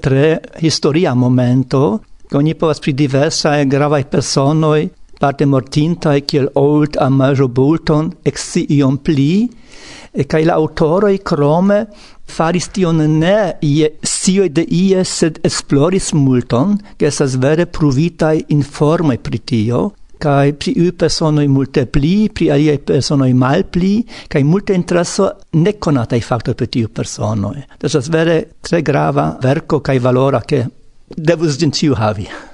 tre 0.00 0.40
historia 0.60 1.14
momento, 1.14 2.00
oni 2.32 2.54
povas 2.54 2.80
pri 2.80 2.92
diversa 2.92 3.60
e 3.60 3.66
gravae 3.66 4.04
personoi 4.04 4.90
parte 5.22 5.46
mortintai 5.46 6.24
kiel 6.26 6.48
old 6.58 6.98
amajo 6.98 7.46
bulton 7.48 8.10
ex 8.26 8.56
iom 8.66 8.98
pli, 9.06 9.46
e 10.12 10.26
kai 10.26 10.42
la 10.44 10.58
autoroi 10.60 11.22
crome 11.22 11.86
faris 12.32 12.68
tion 12.74 12.98
ne 13.18 13.56
ie 13.60 13.88
sioi 14.02 14.50
de 14.50 14.64
ie, 14.68 15.04
sed 15.04 15.38
esploris 15.44 16.12
multon, 16.12 16.78
che 16.96 17.06
esas 17.06 17.36
vere 17.36 17.68
in 18.48 18.62
forma 18.62 19.16
pri 19.16 19.40
tio, 19.44 19.92
kai 20.18 20.52
pri 20.54 20.74
u 20.78 20.92
personoi 20.94 21.48
multe 21.48 21.86
pli, 21.86 22.30
pri 22.30 22.50
aliei 22.50 22.78
personoi 22.78 23.32
mal 23.34 23.64
pli, 23.64 24.06
kai 24.28 24.42
multe 24.42 24.72
intereso 24.72 25.38
i 25.50 26.20
factoi 26.20 26.54
pri 26.54 26.68
tiu 26.68 26.88
personoi. 26.88 27.64
Das 27.78 28.08
vere 28.08 28.54
tre 28.60 28.82
grava 28.82 29.36
verco 29.40 29.80
kai 29.80 29.98
valora 29.98 30.40
che 30.40 30.66
devus 31.08 31.56
din 31.56 31.70
tiu 31.70 31.94
havi. 31.94 32.51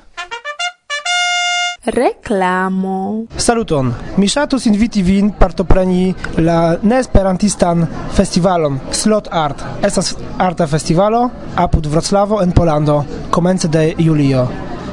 Reclamo. 1.88 3.24
Saluton. 3.36 3.88
Mi 4.20 4.28
ŝatus 4.28 4.66
inviti 4.68 5.00
vin 5.02 5.30
partopreni 5.38 6.10
la 6.44 6.76
neesperantistan 6.82 7.86
festivalon 8.12 8.76
Slot 8.92 9.30
Art. 9.32 9.64
Estas 9.82 10.12
arta 10.36 10.66
festivalo 10.68 11.22
apud 11.56 11.88
Vroclavo 11.88 12.42
en 12.42 12.52
Polando, 12.52 12.98
komence 13.30 13.68
de 13.72 13.94
julio. 13.98 14.44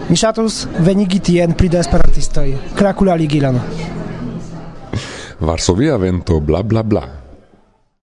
Mi 0.07 0.15
ŝatus 0.15 0.67
venigi 0.87 1.19
tien 1.19 1.53
pli 1.53 1.69
da 1.69 1.83
esperantistoj. 1.83 2.47
Krakula 2.79 3.17
Gilan. 3.17 3.59
Varsovia 5.39 5.97
vento 5.97 6.39
bla 6.39 6.63
bla 6.63 6.83
bla. 6.83 7.24